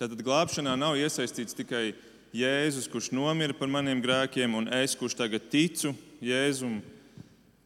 Tātad 0.00 0.20
glābšanā 0.24 0.74
nav 0.76 0.96
iesaistīts 1.00 1.56
tikai 1.56 1.94
Jēzus, 2.36 2.88
kurš 2.92 3.12
nomira 3.16 3.54
par 3.56 3.70
maniem 3.72 4.00
grēkiem, 4.04 4.56
un 4.58 4.66
es, 4.80 4.96
kurš 4.98 5.16
tagad 5.16 5.46
ticu 5.52 5.94
Jēzum. 6.26 6.80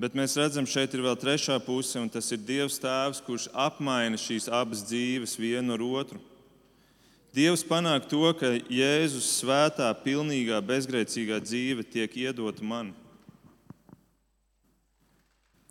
Bet 0.01 0.15
mēs 0.17 0.37
redzam, 0.41 0.65
šeit 0.69 0.95
ir 0.97 1.03
vēl 1.05 1.17
trešā 1.21 1.59
puse, 1.61 1.99
un 2.01 2.09
tas 2.09 2.31
ir 2.33 2.41
Dievs 2.41 2.79
Tēvs, 2.81 3.21
kurš 3.25 3.51
apmaina 3.53 4.17
šīs 4.21 4.49
abas 4.49 4.85
dzīves 4.89 5.37
vienu 5.41 5.77
ar 5.77 5.85
otru. 5.85 6.21
Dievs 7.37 7.63
panāk 7.63 8.09
to, 8.11 8.25
ka 8.35 8.49
Jēzus 8.73 9.29
svētā, 9.39 9.91
pilnīgā, 10.03 10.59
bezgrēcīgā 10.67 11.39
dzīve 11.45 11.85
tiek 11.87 12.17
iedota 12.19 12.65
man. 12.65 12.95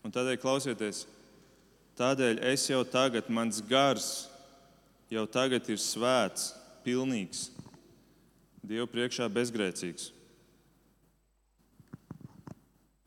Un 0.06 0.14
tādēļ 0.14 0.38
klausieties, 0.40 1.04
tādēļ 2.00 2.40
es 2.54 2.70
jau 2.70 2.80
tagad, 2.88 3.28
mans 3.34 3.60
gars 3.66 4.30
jau 5.12 5.26
tagad 5.28 5.68
ir 5.70 5.82
svēts, 5.82 6.54
pilnīgs, 6.86 7.50
Dievu 8.70 8.86
priekšā 8.92 9.26
bezgrēcīgs. 9.34 10.12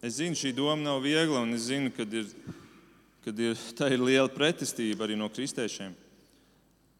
Es 0.03 0.17
zinu, 0.19 0.35
šī 0.35 0.51
doma 0.51 0.83
nav 0.83 0.99
viegla, 1.05 1.45
un 1.45 1.55
es 1.55 1.69
zinu, 1.69 1.93
ka 1.95 2.03
tā 3.79 3.87
ir 3.95 4.01
liela 4.03 4.27
pretestība 4.27 5.07
arī 5.07 5.15
no 5.15 5.29
kristiešiem. 5.31 5.93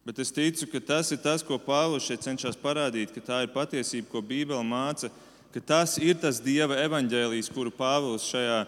Bet 0.07 0.21
es 0.23 0.31
ticu, 0.31 0.69
ka 0.71 0.79
tas 0.79 1.11
ir 1.11 1.19
tas, 1.19 1.43
ko 1.43 1.57
Pāvils 1.59 2.07
šeit 2.07 2.23
cenšas 2.23 2.55
parādīt, 2.59 3.11
ka 3.11 3.19
tā 3.19 3.41
ir 3.43 3.51
patiesība, 3.51 4.07
ko 4.07 4.23
Bībele 4.23 4.63
māca, 4.63 5.11
ka 5.51 5.59
tas 5.59 5.97
ir 5.99 6.15
tas 6.19 6.39
Dieva 6.43 6.79
evaņģēlijs, 6.85 7.51
kuru 7.51 7.75
Pāvils 7.75 8.29
šajā 8.31 8.63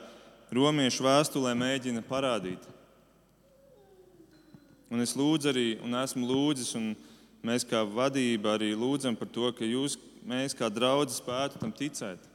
romiešu 0.52 1.08
vēstulē 1.08 1.56
mēģina 1.56 2.04
parādīt. 2.04 2.60
Un 4.92 5.00
es 5.00 5.16
lūdzu 5.16 5.52
arī, 5.56 5.68
un 5.80 5.96
esmu 6.04 6.28
lūdzis, 6.28 6.76
un 6.76 6.92
mēs 7.40 7.64
kā 7.68 7.88
vadība 7.88 8.60
arī 8.60 8.76
lūdzam 8.76 9.16
par 9.16 9.32
to, 9.32 9.48
ka 9.56 9.64
jūs, 9.64 9.96
mēs 10.28 10.56
kā 10.60 10.68
draugi 10.68 11.16
spētu 11.16 11.64
tam 11.64 11.72
ticēt. 11.72 12.35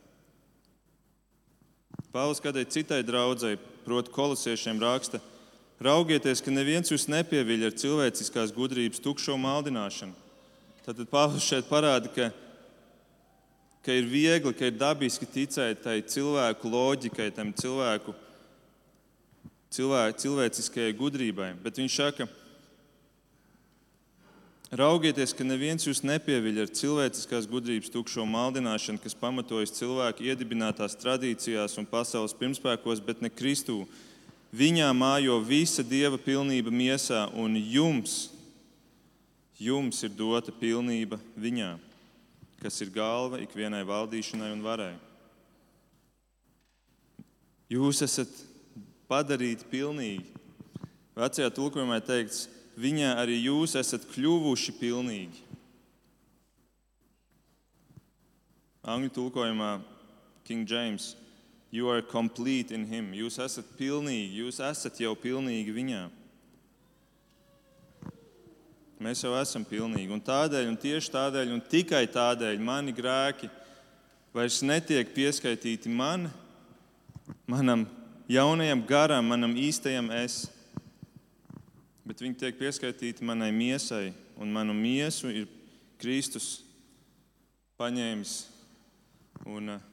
Pāvils 2.10 2.42
kādai 2.42 2.64
citai 2.66 3.04
draudzēji, 3.06 3.60
proti, 3.84 4.10
kolosiešiem, 4.10 4.80
raksta: 4.82 5.20
Raugieties, 5.80 6.42
ka 6.42 6.50
neviens 6.50 6.90
jūs 6.90 7.06
nepieviļ 7.08 7.68
ar 7.68 7.76
cilvēciskās 7.78 8.50
gudrības 8.56 9.02
tukšo 9.04 9.36
maldināšanu. 9.40 10.16
Tad 10.84 11.04
Pāvils 11.12 11.46
šeit 11.46 11.68
parāda, 11.70 12.10
ka, 12.10 12.32
ka 13.86 13.94
ir 13.94 14.10
viegli, 14.10 14.52
ka 14.56 14.66
ir 14.66 14.74
dabiski 14.80 15.28
ticēt 15.28 15.84
tai 15.86 16.00
cilvēku 16.02 16.72
loģikai, 16.72 17.30
tam 17.36 17.54
cilvēku, 17.54 18.16
cilvēku 19.70 20.24
cilvēciskajai 20.24 20.98
gudrībai. 20.98 21.52
Bet 21.62 21.78
viņš 21.78 22.00
saka, 22.02 22.26
ka 22.26 22.39
Raugieties, 24.70 25.32
ka 25.34 25.42
neviens 25.42 25.82
jūs 25.82 26.04
nepieviļ 26.06 26.60
ar 26.62 26.68
cilvēciskās 26.70 27.48
gudrības 27.50 27.90
tukšo 27.90 28.22
maldināšanu, 28.22 29.00
kas 29.02 29.16
pamatojas 29.18 29.72
cilvēku 29.74 30.22
iedibinātās 30.30 30.94
tradīcijās 31.00 31.74
un 31.80 31.88
pasaules 31.90 32.36
pirmspēkos, 32.38 33.02
bet 33.02 33.18
ne 33.18 33.32
Kristū. 33.34 33.80
Viņā 34.54 34.86
mājo 34.94 35.40
visa 35.42 35.82
dieva 35.82 36.20
pilnība 36.22 36.70
miesā, 36.70 37.24
un 37.34 37.58
jums, 37.58 38.28
jums 39.58 40.04
ir 40.06 40.14
dota 40.14 40.54
pilnība 40.54 41.18
viņā, 41.34 41.72
kas 42.62 42.78
ir 42.86 42.94
galva 42.94 43.42
ikvienai 43.42 43.82
valdīšanai 43.90 44.52
un 44.54 44.62
varai. 44.62 44.94
Jūs 47.74 48.04
esat 48.06 48.30
padarīti 49.10 49.66
pilnīgi. 49.66 50.30
Vecajā 51.18 51.50
tulkojumā 51.58 51.98
teikts, 52.06 52.46
viņā 52.80 53.14
arī 53.20 53.38
jūs 53.44 53.76
esat 53.78 54.06
kļuvuši 54.10 54.74
pilnīgi. 54.80 55.46
Angļu 58.80 59.12
tulkojumā 59.12 59.74
King 60.44 60.68
James, 60.68 61.14
you 61.70 61.88
are 61.88 62.02
complete 62.02 62.74
in 62.74 62.86
him. 62.88 63.12
Jūs 63.14 63.38
esat 63.42 63.68
pilnīgi, 63.78 64.40
jūs 64.40 64.58
esat 64.64 64.98
jau 65.02 65.12
pilnīgi 65.14 65.74
viņā. 65.76 66.06
Mēs 69.00 69.22
jau 69.24 69.32
esam 69.38 69.64
pilnīgi. 69.64 70.10
Un 70.12 70.20
tādēļ, 70.20 70.66
un 70.68 70.76
tieši 70.80 71.12
tādēļ, 71.14 71.54
un 71.54 71.62
tikai 71.64 72.02
tādēļ 72.12 72.58
mani 72.60 72.92
grēki 72.92 73.48
vairs 74.36 74.60
netiek 74.66 75.14
pieskaitīti 75.14 75.88
man, 75.88 76.28
manam 77.48 77.86
jaunajam 78.30 78.82
garam, 78.88 79.30
manam 79.32 79.56
īstajam 79.56 80.10
es, 80.20 80.44
bet 82.10 82.24
viņi 82.24 82.40
tiek 82.40 82.56
pieskaitīti 82.58 83.22
manai 83.22 83.52
miesai, 83.54 84.08
un 84.34 84.50
manu 84.50 84.74
miesu 84.74 85.28
ir 85.30 85.44
Kristus 86.02 86.64
paņēmis. 87.78 88.32
Un, 89.46 89.76
eh, 89.76 89.84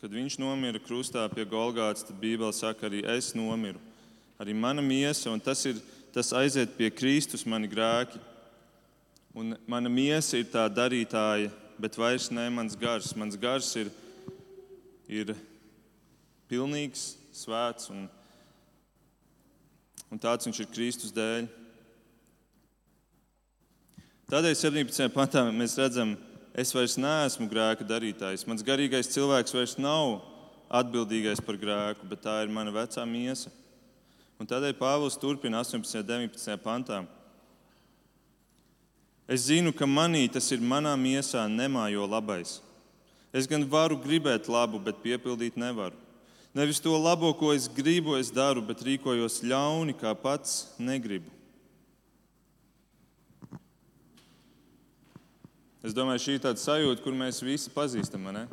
kad 0.00 0.10
viņš 0.10 0.38
nomira 0.40 0.80
krustā 0.80 1.26
pie 1.28 1.44
Golgātas, 1.44 2.06
tad 2.06 2.16
Bībele 2.16 2.54
saka, 2.56 2.88
arī 2.88 3.04
es 3.04 3.34
nomiru. 3.34 3.78
Arī 4.40 4.54
mana 4.54 4.80
miesa, 4.80 5.30
un 5.30 5.40
tas, 5.40 5.66
ir, 5.66 5.76
tas 6.10 6.32
aiziet 6.32 6.74
pie 6.78 6.88
Kristus, 6.88 7.44
mani 7.44 7.68
grēki. 7.68 8.18
Un 9.34 9.58
mana 9.66 9.90
miesa 9.90 10.38
ir 10.38 10.44
tā 10.44 10.70
darītāja, 10.72 11.52
bet 11.78 11.96
vairs 11.96 12.30
ne 12.30 12.48
mans 12.48 12.74
gars. 12.76 13.14
Mans 13.14 13.36
gars 13.36 13.76
ir, 13.76 13.90
ir 15.06 15.36
pilnīgs, 16.48 17.16
svēts 17.34 17.90
un, 17.90 18.08
un 20.12 20.20
tāds 20.20 20.48
viņš 20.48 20.60
ir 20.62 20.70
Kristus 20.72 21.14
dēļ. 21.14 21.48
Tādēļ 24.28 24.56
17. 24.60 25.08
pantā 25.14 25.44
mēs 25.48 25.76
redzam, 25.80 26.16
es 26.52 26.72
vairs 26.76 26.98
neesmu 27.00 27.48
grēka 27.48 27.86
darītājs. 27.88 28.44
Mans 28.48 28.64
garīgais 28.64 29.08
cilvēks 29.14 29.54
vairs 29.56 29.78
nav 29.80 30.18
atbildīgais 30.68 31.40
par 31.44 31.56
grēku, 31.60 32.08
bet 32.08 32.26
tā 32.26 32.42
ir 32.44 32.52
mana 32.52 32.74
vecā 32.74 33.04
miesa. 33.08 33.52
Un 34.38 34.46
tādēļ 34.46 34.76
Pāvils 34.78 35.16
turpina 35.18 35.62
18. 35.64 36.02
un 36.02 36.06
19. 36.06 36.58
pantā. 36.62 37.02
Es 39.28 39.48
zinu, 39.48 39.74
ka 39.76 39.84
manī 39.84 40.24
tas 40.32 40.46
ir 40.54 40.62
manā 40.64 40.94
miesā 40.96 41.42
nemājo 41.50 42.06
labais. 42.08 42.58
Es 43.32 43.48
gan 43.48 43.66
varu 43.68 43.98
gribēt 44.00 44.48
labu, 44.48 44.80
bet 44.80 45.02
piepildīt 45.04 45.58
nevaru. 45.60 45.96
Nevis 46.54 46.80
to 46.80 46.96
labo, 46.96 47.32
ko 47.36 47.52
es 47.52 47.68
gribu, 47.68 48.16
es 48.16 48.30
daru, 48.32 48.62
bet 48.64 48.80
rīkojos 48.82 49.42
ļauni, 49.44 49.92
kā 49.98 50.14
pats 50.16 50.70
negribu. 50.80 51.28
Es 55.84 55.94
domāju, 55.94 56.24
šī 56.24 56.38
ir 56.38 56.42
tāda 56.42 56.60
sajūta, 56.60 57.02
kur 57.04 57.14
mēs 57.14 57.42
visi 57.44 57.70
pazīstam. 57.70 58.24
Ne? 58.34 58.46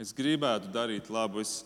Es 0.00 0.14
gribētu 0.16 0.70
darīt 0.72 1.10
labu, 1.12 1.42
es, 1.42 1.64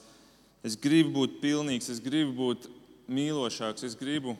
es 0.66 0.74
gribu 0.80 1.20
būt 1.20 1.38
pilnīgs, 1.44 1.92
es 1.92 2.00
gribu 2.02 2.34
būt 2.40 2.66
mīlošāks, 3.06 3.84
es 3.86 3.94
gribu 3.94 4.34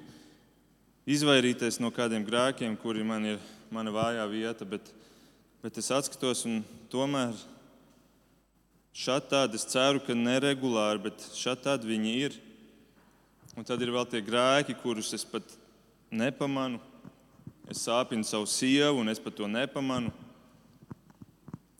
izvairīties 1.06 1.78
no 1.84 1.92
kādiem 1.94 2.24
grēkiem, 2.26 2.74
kuri 2.80 3.04
man 3.06 3.28
ir 3.36 3.42
mana 3.70 3.92
vājā 3.94 4.24
vieta, 4.32 4.66
bet, 4.66 4.88
bet 5.62 5.78
es 5.78 5.92
atskatos 5.94 6.46
un 6.48 6.62
tomēr 6.90 7.36
šādi 8.94 9.30
tādi 9.32 9.58
es 9.58 9.66
ceru, 9.68 10.00
ka 10.02 10.14
neregulāri, 10.14 11.02
bet 11.08 11.26
šādi 11.34 11.66
tādi 11.66 11.90
viņi 11.90 12.14
ir. 12.26 12.36
Un 13.58 13.66
tad 13.66 13.82
ir 13.82 13.92
vēl 13.94 14.06
tie 14.10 14.22
grēki, 14.24 14.76
kurus 14.80 15.12
es 15.14 15.26
pat 15.26 15.46
nepamanu. 16.10 16.80
Es 17.70 17.82
sāpinu 17.86 18.26
savu 18.26 18.46
sievu, 18.50 19.00
un 19.00 19.08
es 19.08 19.20
pat 19.22 19.36
to 19.38 19.48
nepamanu. 19.50 20.12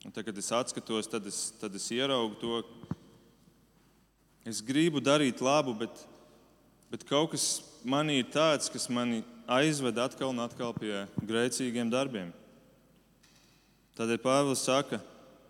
Un 0.05 0.13
tad, 0.13 0.25
kad 0.27 0.39
es 0.39 0.51
atskatos, 0.53 1.09
tad 1.11 1.27
es, 1.29 1.49
tad 1.61 1.75
es 1.77 1.87
ieraugu 1.93 2.39
to. 2.41 2.63
Es 4.45 4.61
gribu 4.65 5.01
darīt 5.01 5.41
labu, 5.45 5.75
bet, 5.77 6.05
bet 6.93 7.07
kaut 7.09 7.33
kas 7.33 7.63
manī 7.85 8.21
ir 8.21 8.29
tāds, 8.33 8.69
kas 8.73 8.91
mani 8.93 9.23
aizved 9.49 9.97
atkal 10.01 10.33
un 10.33 10.43
atkal 10.45 10.75
pie 10.77 11.07
grēcīgiem 11.25 11.93
darbiem. 11.93 12.33
Tādēļ 13.97 14.21
Pāvils 14.25 14.65
saka, 14.67 14.99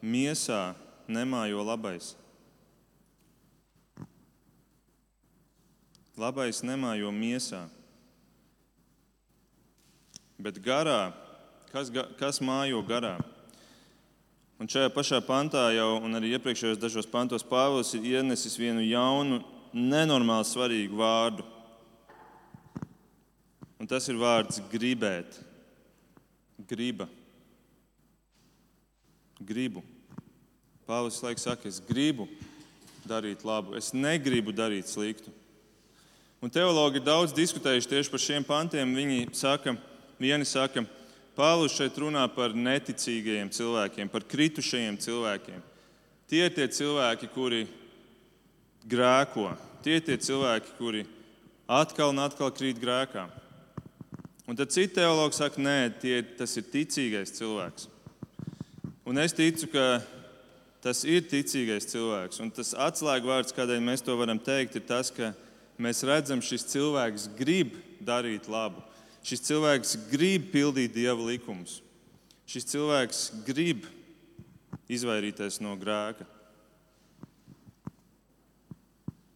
miesā 0.02 0.74
nemājo 1.08 1.64
labais. 1.66 2.14
Labais 6.14 6.60
nemājo 6.62 7.10
miesā, 7.10 7.64
bet 10.38 10.60
garā, 10.62 11.10
kas, 11.72 11.90
kas 12.20 12.38
mājo 12.38 12.84
garā? 12.86 13.16
Un 14.62 14.70
šajā 14.70 14.92
pašā 14.94 15.18
pantā 15.26 15.64
jau, 15.74 15.96
un 16.06 16.14
arī 16.14 16.36
iepriekšējos 16.36 16.78
dažos 16.78 17.10
pantos, 17.10 17.42
Pāvils 17.42 17.90
ir 17.98 18.06
ienesis 18.14 18.54
vienu 18.54 18.84
jaunu, 18.86 19.40
nenormāli 19.74 20.46
svarīgu 20.46 21.02
vārdu 21.02 21.48
Un 23.84 23.88
tas 23.90 24.06
ir 24.08 24.16
vārds 24.16 24.62
gribēt. 24.72 25.34
Griba. 26.70 27.04
Gribu. 29.44 29.82
Pāvils 30.84 31.22
laikam 31.24 31.40
saka, 31.40 31.68
es 31.68 31.78
gribu 31.80 32.26
darīt 33.08 33.44
labu, 33.44 33.72
es 33.78 33.94
negribu 33.96 34.52
darīt 34.52 34.90
sliktu. 34.90 35.32
Un 36.44 36.52
teologi 36.52 37.00
ir 37.00 37.06
daudz 37.06 37.32
diskutējuši 37.32 37.88
tieši 37.88 38.12
par 38.12 38.20
šiem 38.20 38.44
pantiem. 38.44 38.90
Viņi 38.92 39.30
saka, 39.32 39.72
vieni 40.20 40.44
saka, 40.44 40.84
Pāvils 41.34 41.72
šeit 41.74 41.96
runā 41.98 42.22
par 42.30 42.52
neticīgajiem 42.52 43.48
cilvēkiem, 43.50 44.10
par 44.12 44.26
kritušajiem 44.28 44.98
cilvēkiem. 45.02 45.62
Tie 46.30 46.44
ir 46.44 46.52
tie 46.54 46.68
cilvēki, 46.70 47.30
kuri 47.32 47.64
grēko. 48.86 49.48
Tie 49.82 49.96
ir 49.98 50.04
tie 50.04 50.18
cilvēki, 50.20 50.76
kuri 50.78 51.02
atkal 51.66 52.12
un 52.12 52.22
atkal 52.22 52.52
krīt 52.54 52.78
grēkā. 52.78 53.24
Un 54.44 54.60
tad 54.60 54.70
citi 54.76 55.00
teologi 55.00 55.40
saka, 55.40 55.64
nē, 55.64 55.78
tie, 55.98 56.20
tas 56.36 56.54
ir 56.60 56.68
ticīgais 56.68 57.32
cilvēks. 57.40 57.88
Un 59.08 59.18
es 59.20 59.32
ticu, 59.36 59.72
ka 59.72 60.04
tas 60.84 61.00
ir 61.08 61.24
ticīgais 61.26 61.88
cilvēks. 61.88 62.40
Un 62.44 62.52
tas 62.54 62.74
atslēgvārds, 62.76 63.54
kādēļ 63.56 63.80
mēs 63.84 64.04
to 64.04 64.16
varam 64.20 64.38
teikt, 64.38 64.76
ir 64.76 64.84
tas, 64.86 65.10
ka 65.14 65.32
mēs 65.80 66.04
redzam, 66.06 66.44
šis 66.44 66.68
cilvēks 66.74 67.30
grib 67.38 67.74
darīt 68.04 68.50
labu. 68.52 68.84
Šis 69.24 69.46
cilvēks 69.48 69.96
grib 70.12 70.50
pildīt 70.52 70.92
dieva 70.92 71.18
likumus. 71.24 71.80
Šis 72.44 72.68
cilvēks 72.74 73.24
grib 73.46 73.88
izvairīties 74.92 75.62
no 75.64 75.72
grēka. 75.80 76.28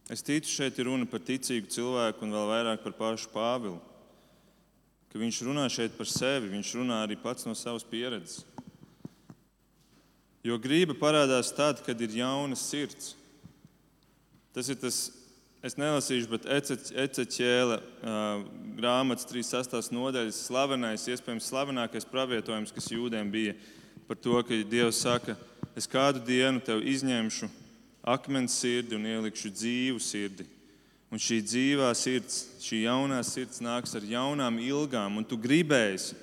Es 0.09 0.21
ticu, 0.25 0.49
šeit 0.49 0.77
ir 0.77 0.87
runa 0.89 1.09
par 1.09 1.21
ticīgu 1.25 1.69
cilvēku 1.73 2.25
un 2.25 2.33
vēl 2.33 2.49
vairāk 2.53 2.85
par 2.85 2.95
pašu 2.97 3.33
Pāvilu 3.33 3.77
ka 5.09 5.17
viņš 5.17 5.41
runā 5.47 5.65
šeit 5.73 5.95
par 5.97 6.09
sevi, 6.09 6.51
viņš 6.53 6.75
runā 6.77 7.01
arī 7.03 7.17
pats 7.19 7.47
no 7.49 7.55
savas 7.57 7.85
pieredzes. 7.87 8.43
Jo 10.45 10.57
grība 10.61 10.95
parādās 10.95 11.51
tad, 11.55 11.81
kad 11.85 11.99
ir 12.01 12.13
jauna 12.21 12.55
sirds. 12.55 13.13
Tas 14.55 14.69
ir 14.71 14.77
tas, 14.79 14.99
es 15.65 15.75
nelasīšu, 15.79 16.29
bet 16.31 16.47
Eceķēla 16.49 17.79
uh, 17.79 18.43
grāmatas 18.79 19.27
36. 19.29 19.91
nodaļas 19.93 20.43
slavenais, 20.47 21.07
iespējams, 21.11 21.49
slavenākais 21.51 22.07
pravietojums, 22.09 22.71
kas 22.75 22.91
jūdiem 22.93 23.31
bija 23.33 23.57
par 24.07 24.17
to, 24.17 24.39
ka 24.47 24.61
Dievs 24.71 25.03
saka, 25.03 25.35
es 25.77 25.89
kādu 25.89 26.23
dienu 26.25 26.63
tev 26.63 26.81
izņemšu 26.87 27.51
akmens 28.09 28.55
sirdi 28.61 28.95
un 28.97 29.05
ielikšu 29.05 29.51
dzīvu 29.53 30.01
sirdi 30.01 30.47
Un 31.09 31.17
šī 31.17 31.39
dzīvā 31.41 31.89
sirds, 31.97 32.43
šī 32.61 32.83
jaunā 32.83 33.23
sirds 33.25 33.63
nāks 33.65 33.95
ar 33.97 34.03
jaunām 34.05 34.59
ilgām, 34.61 35.17
un 35.17 35.25
tu 35.25 35.39
gribēsi, 35.41 36.13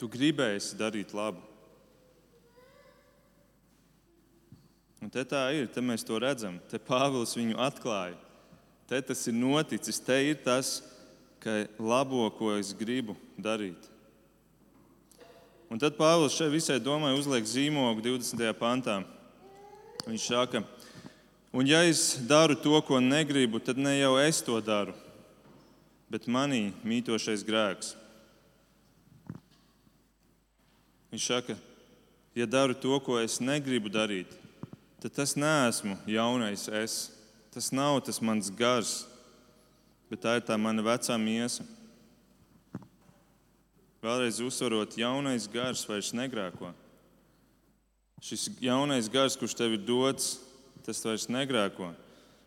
tu 0.00 0.08
gribēsi 0.08 0.78
darīt 0.80 1.12
labu. 1.12 1.42
Un 5.02 5.10
te 5.10 5.24
tā 5.26 5.42
ir, 5.56 5.66
te 5.66 5.82
mēs 5.82 6.06
to 6.06 6.18
redzam. 6.22 6.60
Te 6.70 6.78
Pāvils 6.78 7.34
viņu 7.34 7.58
atklāja. 7.58 8.14
Te 8.86 9.00
tas 9.02 9.24
ir 9.26 9.34
noticis, 9.34 9.98
te 10.02 10.18
ir 10.28 10.38
tas, 10.44 10.76
ka 11.42 11.64
labo, 11.82 12.28
ko 12.38 12.52
es 12.54 12.70
gribu 12.76 13.16
darīt. 13.34 13.90
Un 15.72 15.80
tad 15.82 15.98
Pāvils 15.98 16.36
šai 16.36 16.52
visai 16.52 16.78
domai 16.78 17.16
uzliek 17.16 17.48
zīmogu 17.48 18.04
20. 18.04 18.46
pantā. 18.60 19.00
Viņš 20.06 20.28
saka, 20.30 20.62
ka 20.62 20.82
Un 21.52 21.66
ja 21.68 21.82
es 21.84 22.16
daru 22.24 22.56
to, 22.56 22.80
ko 22.80 22.96
negribu, 23.00 23.60
tad 23.60 23.76
ne 23.76 23.92
jau 23.98 24.16
es 24.16 24.40
to 24.40 24.56
daru, 24.64 24.94
bet 26.08 26.24
manī 26.24 26.72
mītošais 26.80 27.44
grēks. 27.44 27.92
Viņš 31.12 31.26
saka, 31.28 31.58
ja 32.32 32.48
daru 32.48 32.72
to, 32.72 32.96
ko 33.04 33.20
es 33.20 33.36
negribu 33.36 33.92
darīt, 33.92 34.32
tad 35.02 35.16
tas 35.18 35.34
neesmu 35.34 35.96
jaunais 36.06 36.68
es. 36.70 37.10
Tas 37.52 37.72
nav 37.74 38.00
tas 38.06 38.22
mans 38.22 38.48
gars, 38.48 39.02
bet 40.08 40.22
tā 40.22 40.38
ir 40.38 40.44
tā 40.46 40.56
mana 40.56 40.84
vecā 40.86 41.18
miesa. 41.20 41.66
Vēlreiz 44.02 44.38
uzsverot, 44.42 44.96
jaunais 44.98 45.44
gars 45.50 45.82
vairs 45.86 46.14
negrēko. 46.16 46.70
Šis 48.22 48.46
jaunais 48.62 49.10
gars, 49.10 49.36
kurš 49.36 49.56
tev 49.58 49.74
ir 49.76 49.82
dots, 49.84 50.38
tas 50.86 51.02
vairs 51.04 51.28
negrēko. 51.30 51.90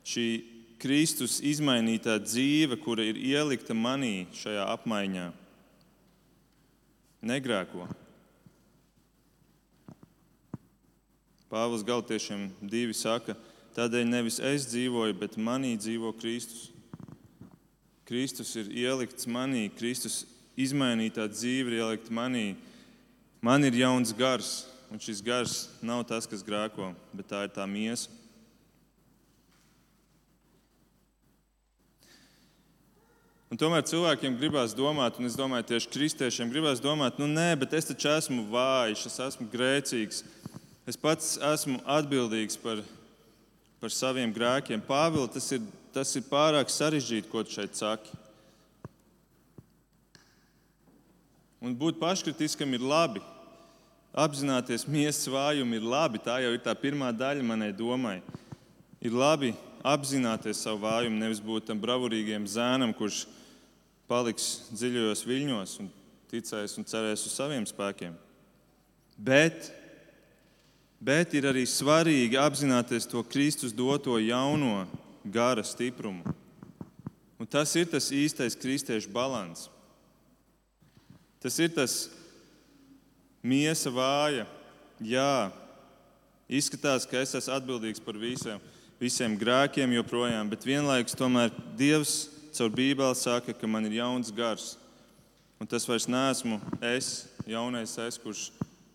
Šī 0.07 0.25
Kristus 0.79 1.37
izmainītā 1.43 2.17
dzīve, 2.23 2.79
kura 2.81 3.05
ir 3.05 3.19
ielikta 3.19 3.75
manī 3.75 4.25
šajā 4.35 4.65
apmaiņā, 4.73 5.27
negrēko. 7.29 7.87
Pāvils 11.55 11.85
Galtiešiem 11.87 12.49
divi 12.59 12.91
saka, 12.91 13.31
tādēļ 13.77 14.09
nevis 14.09 14.41
es 14.43 14.65
dzīvoju, 14.67 15.15
bet 15.15 15.37
manī 15.39 15.77
dzīvo 15.79 16.09
Kristus. 16.19 16.65
Kristus 18.03 18.51
ir 18.59 18.73
ielikts 18.75 19.23
manī, 19.31 19.69
Kristus 19.71 20.25
izmainītā 20.59 21.29
dzīve 21.31 21.71
ir 21.71 21.77
ielikta 21.79 22.11
manī. 22.11 22.57
Man 23.39 23.63
ir 23.63 23.77
jauns 23.79 24.11
gars, 24.11 24.65
un 24.91 24.99
šis 24.99 25.23
gars 25.23 25.55
nav 25.79 26.03
tas, 26.09 26.27
kas 26.27 26.43
grēko, 26.43 26.91
bet 27.15 27.31
tā 27.31 27.45
ir 27.47 27.55
tā 27.55 27.63
miesa. 27.63 28.11
Un 33.47 33.61
tomēr 33.61 33.85
cilvēkiem 33.87 34.35
gribās 34.41 34.75
domāt, 34.75 35.21
un 35.21 35.29
es 35.29 35.39
domāju, 35.39 35.69
tieši 35.69 35.93
kristiešiem 35.93 36.51
gribās 36.51 36.83
domāt, 36.83 37.15
nu 37.21 37.31
nē, 37.31 37.53
bet 37.63 37.77
es 37.79 37.87
taču 37.87 38.11
esmu 38.11 38.43
vājš, 38.51 39.05
es 39.07 39.21
esmu 39.29 39.47
grēcīgs. 39.55 40.25
Es 40.85 40.97
pats 40.97 41.35
esmu 41.41 41.79
atbildīgs 41.89 42.59
par, 42.61 42.83
par 43.81 43.93
saviem 43.93 44.33
grēkiem. 44.33 44.83
Pāvils, 44.85 45.31
tas 45.33 45.47
ir, 45.55 45.63
tas 45.95 46.11
ir 46.13 46.25
pārāk 46.29 46.69
sarežģīti, 46.69 47.29
ko 47.31 47.41
tu 47.41 47.55
šeit 47.57 47.73
saki. 47.79 48.13
Un 51.65 51.73
būt 51.73 51.97
paškritiskiem 51.97 52.77
ir 52.77 52.85
labi. 52.85 53.23
Apzināties 54.13 54.85
miesas 54.85 55.25
vājumu 55.27 55.79
ir 55.79 55.87
labi. 55.89 56.21
Tā 56.21 56.37
jau 56.43 56.51
ir 56.53 56.61
tā 56.61 56.75
pirmā 56.77 57.09
daļa 57.09 57.43
manai 57.43 57.71
domai. 57.73 58.19
Ir 59.01 59.15
labi 59.17 59.55
apzināties 59.85 60.61
savu 60.61 60.83
vājumu, 60.85 61.17
nevis 61.17 61.41
būt 61.41 61.65
tam 61.69 61.81
bravurīgiem 61.81 62.45
zēnam, 62.49 62.93
kurš 62.93 63.23
paliks 64.09 64.69
dziļajos 64.73 65.25
viļņos 65.25 65.73
un 65.81 65.89
ticēs 66.29 66.77
un 66.77 66.87
cerēs 66.89 67.25
uz 67.25 67.33
saviem 67.33 67.65
spēkiem. 67.69 68.13
Bet, 69.17 69.69
bet 70.99 71.33
ir 71.33 71.47
arī 71.49 71.65
svarīgi 71.67 72.39
apzināties 72.39 73.07
to 73.09 73.23
Kristus 73.23 73.73
doto 73.75 74.17
jauno 74.19 74.85
gara 75.25 75.63
stiprumu. 75.63 76.23
Un 77.39 77.47
tas 77.47 77.73
ir 77.75 77.89
tas 77.91 78.11
īstais 78.13 78.55
kristiešu 78.55 79.09
līdzsvars. 79.11 79.69
Tas 81.43 81.59
ir 81.59 81.69
tas 81.75 82.09
miesa 83.43 83.91
vāja. 83.93 84.47
Jā, 85.03 85.51
izskatās, 86.47 87.05
ka 87.05 87.19
es 87.19 87.35
esmu 87.35 87.53
atbildīgs 87.53 88.01
par 88.01 88.15
visiem, 88.17 88.61
visiem 89.01 89.35
grēkiem 89.37 89.91
joprojām, 89.97 90.49
bet 90.49 90.65
vienlaikus 90.65 91.17
tomēr 91.19 91.51
Dievs 91.77 92.29
caur 92.55 92.71
Bībeli 92.71 93.19
saka, 93.19 93.53
ka 93.53 93.67
man 93.67 93.85
ir 93.89 93.99
jauns 93.99 94.31
gars. 94.31 94.77
Un 95.59 95.67
tas 95.67 95.85
vairs 95.87 96.07
neesmu 96.07 96.61
es, 96.95 97.27
jaunais 97.47 97.97
es, 97.99 98.17
kurš 98.19 98.47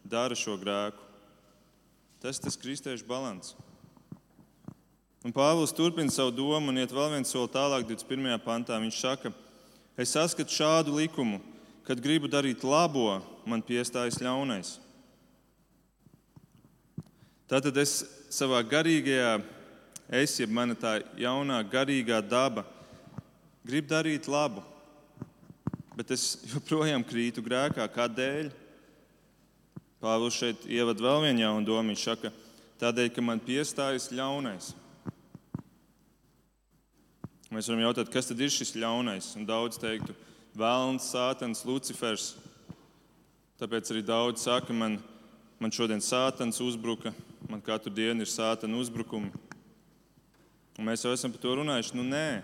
dara 0.05 0.37
šo 0.37 0.57
grēku. 0.61 1.10
Tas 2.21 2.37
ir 2.37 2.45
tas 2.45 2.59
kristiešu 2.61 3.07
līdzsvars. 3.09 3.55
Un 5.21 5.33
Pāvils 5.37 5.73
turpina 5.77 6.13
savu 6.13 6.33
domu 6.33 6.69
un 6.73 6.81
iet 6.81 6.93
vēl 6.93 7.11
viens 7.13 7.29
soli 7.29 7.49
tālāk, 7.53 7.85
21. 7.89 8.39
pantā. 8.45 8.77
Viņš 8.81 9.01
saka, 9.01 9.33
es 10.01 10.13
saskatu 10.17 10.53
šādu 10.53 10.95
likumu, 10.97 11.43
kad 11.85 12.01
gribu 12.01 12.29
darīt 12.29 12.65
labo, 12.65 13.19
man 13.45 13.65
piestājas 13.65 14.21
ļaunais. 14.21 14.79
Tātad 17.49 17.77
es 17.81 17.99
savā 18.33 18.61
garīgajā, 18.65 19.41
es, 20.21 20.37
jeb 20.41 20.53
mana 20.57 20.77
tā 20.77 20.99
jaunā 21.21 21.61
garīgā 21.69 22.21
daba, 22.25 22.65
gribu 23.65 23.93
darīt 23.93 24.29
labu, 24.29 24.65
bet 25.97 26.13
es 26.17 26.35
joprojām 26.53 27.05
krītu 27.05 27.45
grēkā. 27.45 27.89
Kādēļ? 27.97 28.53
Pāvils 30.01 30.39
šeit 30.39 30.63
ievada 30.65 31.05
vēl 31.05 31.27
vienu 31.27 31.43
jaunu 31.45 31.67
domu. 31.69 31.93
Viņš 31.93 32.05
saka, 32.07 32.31
tādēļ, 32.81 33.11
ka 33.13 33.25
man 33.25 33.43
piestājas 33.45 34.09
ļaunais. 34.15 34.73
Mēs 37.51 37.67
varam 37.69 37.83
jautāt, 37.83 38.09
kas 38.15 38.31
tad 38.31 38.41
ir 38.41 38.53
šis 38.55 38.77
ļaunais? 38.79 39.35
Un 39.37 39.45
daudz 39.49 39.77
teiktu, 39.83 40.15
Vēlns, 40.57 41.11
Sātans, 41.13 41.65
Lucifers. 41.67 42.33
Tāpēc 43.61 43.91
arī 43.93 44.01
daudz 44.07 44.47
saka, 44.47 44.73
man, 44.73 44.97
man 45.61 45.75
šodien 45.75 46.01
Sātans 46.01 46.63
uzbruka, 46.65 47.13
man 47.51 47.61
katru 47.61 47.93
dienu 47.93 48.25
ir 48.25 48.31
Sātana 48.31 48.81
uzbrukumi. 48.81 49.31
Un 50.79 50.89
mēs 50.89 51.05
jau 51.05 51.13
esam 51.13 51.35
par 51.35 51.43
to 51.43 51.59
runājuši. 51.59 51.99
Nu, 51.99 52.07
nē, 52.09 52.41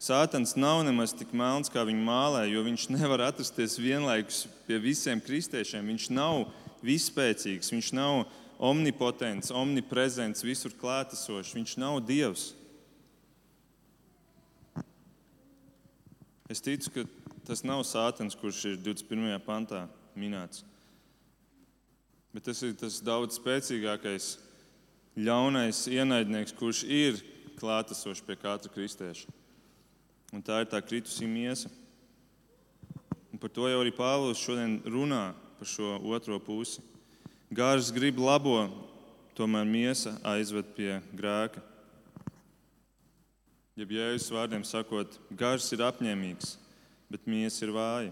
Sātans 0.00 0.56
nav 0.56 0.80
nemaz 0.86 1.12
tik 1.12 1.34
melns, 1.36 1.68
kā 1.68 1.84
viņa 1.84 2.06
mālē, 2.06 2.46
jo 2.48 2.64
viņš 2.64 2.88
nevar 2.94 3.26
atrasties 3.28 3.76
vienlaikus 3.76 4.46
pie 4.64 4.80
visiem 4.80 5.20
kristiešiem. 5.20 5.84
Viņš 5.92 6.08
nav 6.16 6.46
vispēcīgs, 6.84 7.72
viņš 7.72 7.92
nav 7.96 8.24
omnipotents, 8.58 9.52
omniprezents, 9.54 10.44
visur 10.44 10.74
klātesošs. 10.78 11.54
Viņš 11.56 11.76
nav 11.82 12.00
Dievs. 12.06 12.52
Es 16.50 16.60
ticu, 16.62 16.92
ka 16.92 17.04
tas 17.48 17.64
nav 17.64 17.82
sātens, 17.88 18.36
kurš 18.38 18.64
ir 18.72 18.80
21. 18.84 19.38
pantā 19.44 19.86
minēts. 20.16 20.64
Bet 22.34 22.46
tas 22.48 22.60
ir 22.66 22.74
tas 22.78 22.98
daudz 23.04 23.38
spēcīgākais, 23.38 24.34
ļaunais 25.14 25.84
ienaidnieks, 25.90 26.54
kurš 26.58 26.82
ir 26.84 27.20
klātesošs 27.60 28.24
pie 28.26 28.36
katra 28.38 28.70
kristieša. 28.74 29.30
Un 30.34 30.42
tā 30.42 30.64
ir 30.64 30.70
tā 30.70 30.80
kritusī 30.82 31.28
miesa. 31.30 31.70
Un 33.30 33.38
par 33.38 33.52
to 33.54 33.68
jau 33.70 33.80
arī 33.82 33.92
Pāvils 33.94 34.42
šodien 34.42 34.80
runā, 34.86 35.32
par 35.64 35.70
šo 35.72 35.98
otro 36.04 36.36
pusi. 36.38 36.82
Gārs 37.48 37.88
grib 37.88 38.18
labo, 38.20 38.66
tomēr 39.32 39.64
miesa 39.64 40.10
aizved 40.20 40.66
pie 40.76 40.98
grēka. 41.16 41.62
Ja 43.72 43.86
jēzus 43.88 44.28
vārdiem 44.28 44.60
sakot, 44.68 45.14
gars 45.32 45.70
ir 45.72 45.80
apņēmīgs, 45.86 46.58
bet 47.08 47.24
miesa 47.24 47.64
ir 47.64 47.72
vāja. 47.72 48.10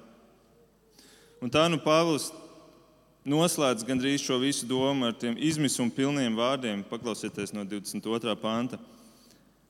Un 1.44 1.52
tā 1.52 1.66
nu 1.68 1.76
Pāvils 1.76 2.30
noslēdz 3.28 3.84
gandrīz 3.84 4.24
šo 4.24 4.38
visu 4.40 4.64
domu 4.64 5.10
ar 5.10 5.12
tiem 5.12 5.36
izmisuma 5.36 5.92
pilniem 5.92 6.38
vārdiem. 6.38 6.80
Paklausieties 6.88 7.52
no 7.52 7.66
22. 7.68 8.32
panta. 8.40 8.78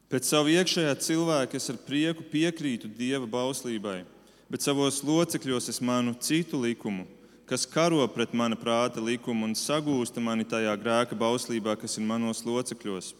Pēc 0.06 0.28
savu 0.30 0.54
iekšējā 0.54 0.94
cilvēka 1.02 1.58
es 1.58 1.66
ar 1.72 1.82
prieku 1.82 2.22
piekrītu 2.30 2.92
Dieva 2.94 3.26
bauslībai, 3.26 4.04
bet 4.46 4.62
savos 4.62 5.02
locekļos 5.02 5.72
es 5.72 5.82
manu 5.82 6.14
citu 6.22 6.62
likumu, 6.62 7.08
kas 7.48 7.66
karo 7.68 8.04
pret 8.08 8.34
mana 8.34 8.58
prāta 8.58 9.02
likumu 9.02 9.48
un 9.48 9.56
sagūsta 9.58 10.20
mani 10.20 10.44
tajā 10.48 10.74
grēka 10.80 11.18
bauslībā, 11.18 11.78
kas 11.80 11.98
ir 11.98 12.06
manos 12.06 12.44
locekļos. 12.46 13.14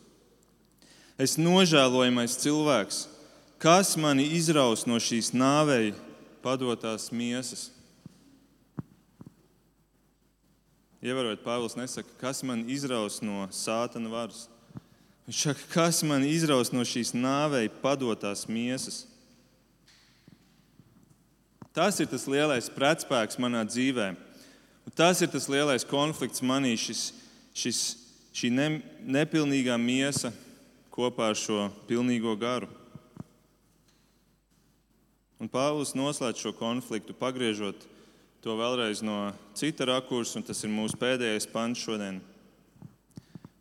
Es 1.20 1.36
nožēlojamais 1.38 2.38
cilvēks, 2.40 3.06
Kas 3.62 3.94
mani 3.94 4.24
izraus 4.34 4.80
no 4.90 4.96
šīs 4.98 5.28
nāvei 5.38 5.92
padotās 6.42 7.12
miesas? 7.14 7.68
Ievērojot, 10.98 11.44
Pāvils 11.44 11.76
nesaka, 11.78 12.10
kas 12.18 12.40
man 12.42 12.64
izraus 12.66 13.20
no 13.22 13.44
sātana 13.54 14.10
varas. 14.10 14.48
Viņš 15.28 15.44
saka, 15.46 15.68
kas 15.76 16.02
man 16.02 16.26
izraus 16.26 16.72
no 16.74 16.82
šīs 16.82 17.14
nāvei 17.14 17.68
padotās 17.84 18.48
miesas. 18.50 19.04
Tas 21.72 22.00
ir 22.00 22.08
tas 22.10 22.26
lielais 22.28 22.68
pretspēks 22.72 23.38
manā 23.40 23.62
dzīvē. 23.64 24.12
Un 24.84 24.94
tas 24.96 25.22
ir 25.24 25.30
tas 25.32 25.48
lielais 25.48 25.86
konflikts 25.88 26.42
manī, 26.44 26.74
šis, 26.76 27.12
šis, 27.56 27.80
šī 28.36 28.50
ne, 28.52 28.66
nepilnīgā 29.00 29.78
miesa 29.80 30.32
kopā 30.92 31.30
ar 31.32 31.38
šo 31.38 31.70
pilnīgo 31.88 32.34
garu. 32.36 32.68
Un 35.40 35.48
Pāvils 35.50 35.94
noslēdz 35.98 36.38
šo 36.44 36.52
konfliktu, 36.54 37.16
pagriežot 37.18 37.88
to 38.44 38.54
vēlreiz 38.58 39.00
no 39.02 39.32
cita 39.58 39.88
rakursa, 39.88 40.36
un 40.38 40.44
tas 40.46 40.60
ir 40.62 40.70
mūsu 40.70 40.98
pēdējais 41.00 41.48
pants 41.50 41.82
šodien. 41.82 42.20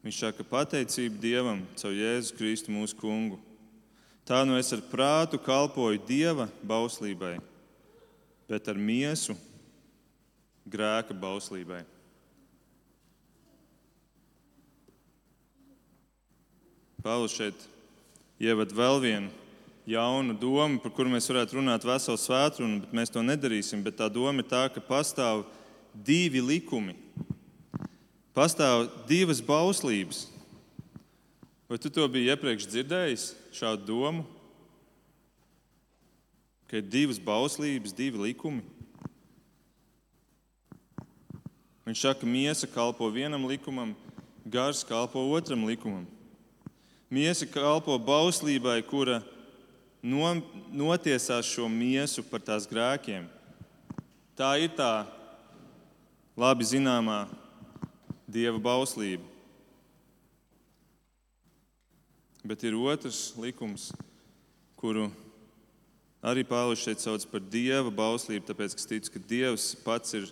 Viņš 0.02 0.20
saka, 0.24 0.46
pateicība 0.46 1.22
Dievam 1.22 1.64
caur 1.78 1.94
Jēzu 1.94 2.36
Kristu 2.38 2.74
mūsu 2.74 2.98
kungu. 2.98 3.40
Tā 4.26 4.42
nu 4.46 4.58
es 4.58 4.74
ar 4.74 4.82
prātu 4.92 5.40
kalpoju 5.42 6.02
Dieva 6.08 6.48
bauslībai, 6.66 7.36
bet 8.52 8.68
ar 8.68 8.76
miesu 8.76 9.38
grēka 10.68 11.16
bauslībai. 11.16 11.86
Pāvils 17.02 17.34
šeit 17.34 17.64
ievada 18.42 18.76
vēl 18.76 19.00
vienu 19.02 19.32
jaunu 19.88 20.36
domu, 20.38 20.82
par 20.84 20.92
kuru 20.94 21.10
mēs 21.14 21.30
varētu 21.32 21.58
runāt 21.58 21.88
veselu 21.88 22.20
svētdienu, 22.20 22.82
bet 22.84 22.92
mēs 23.00 23.14
to 23.14 23.24
nedarīsim. 23.26 23.82
Bet 23.86 23.98
tā 24.02 24.10
doma 24.12 24.44
ir 24.44 24.50
tā, 24.52 24.68
ka 24.70 24.84
pastāv 24.84 25.46
divi 25.96 26.44
likumi, 26.44 26.94
pastāv 28.36 28.90
divas 29.10 29.42
bauslības. 29.42 30.28
Vai 31.72 31.80
tu 31.80 31.90
to 31.90 32.04
biji 32.12 32.36
iepriekš 32.36 32.68
dzirdējis, 32.68 33.26
šādu 33.56 33.88
domu? 33.88 34.28
Ka 36.72 36.80
ir 36.80 36.86
divas 36.88 37.18
bauslības, 37.20 37.92
divi 37.92 38.16
likumi. 38.30 38.62
Viņš 41.84 42.00
saka, 42.00 42.22
ka 42.22 42.30
miesa 42.32 42.70
kalpo 42.72 43.10
vienam 43.12 43.44
likumam, 43.44 43.92
gars 44.48 44.86
kalpo 44.88 45.20
otram 45.36 45.66
likumam. 45.68 46.06
Miesa 47.12 47.44
kalpo 47.44 47.98
bauslībai, 48.00 48.78
kura 48.88 49.18
no, 50.00 50.30
notiesās 50.72 51.50
šo 51.52 51.68
miesu 51.68 52.24
par 52.24 52.40
tās 52.40 52.64
grēkiem. 52.72 53.26
Tā 54.40 54.54
ir 54.64 54.72
tā 54.78 55.04
labi 56.40 56.70
zināmā 56.72 57.26
dieva 58.32 58.64
bauslība. 58.64 59.28
Bet 62.48 62.64
ir 62.64 62.80
otrs 62.80 63.34
likums, 63.36 63.90
kuru 64.80 65.10
arī 66.22 66.46
Pāvils 66.46 66.84
šeit 66.86 67.02
sauc 67.02 67.26
par 67.32 67.42
dieva 67.42 67.92
bauslību, 67.94 68.46
tāpēc, 68.48 68.76
ka 68.78 68.88
tic, 68.94 69.10
ka 69.10 69.22
Dievs 69.30 69.72
pats 69.86 70.14
ir 70.18 70.30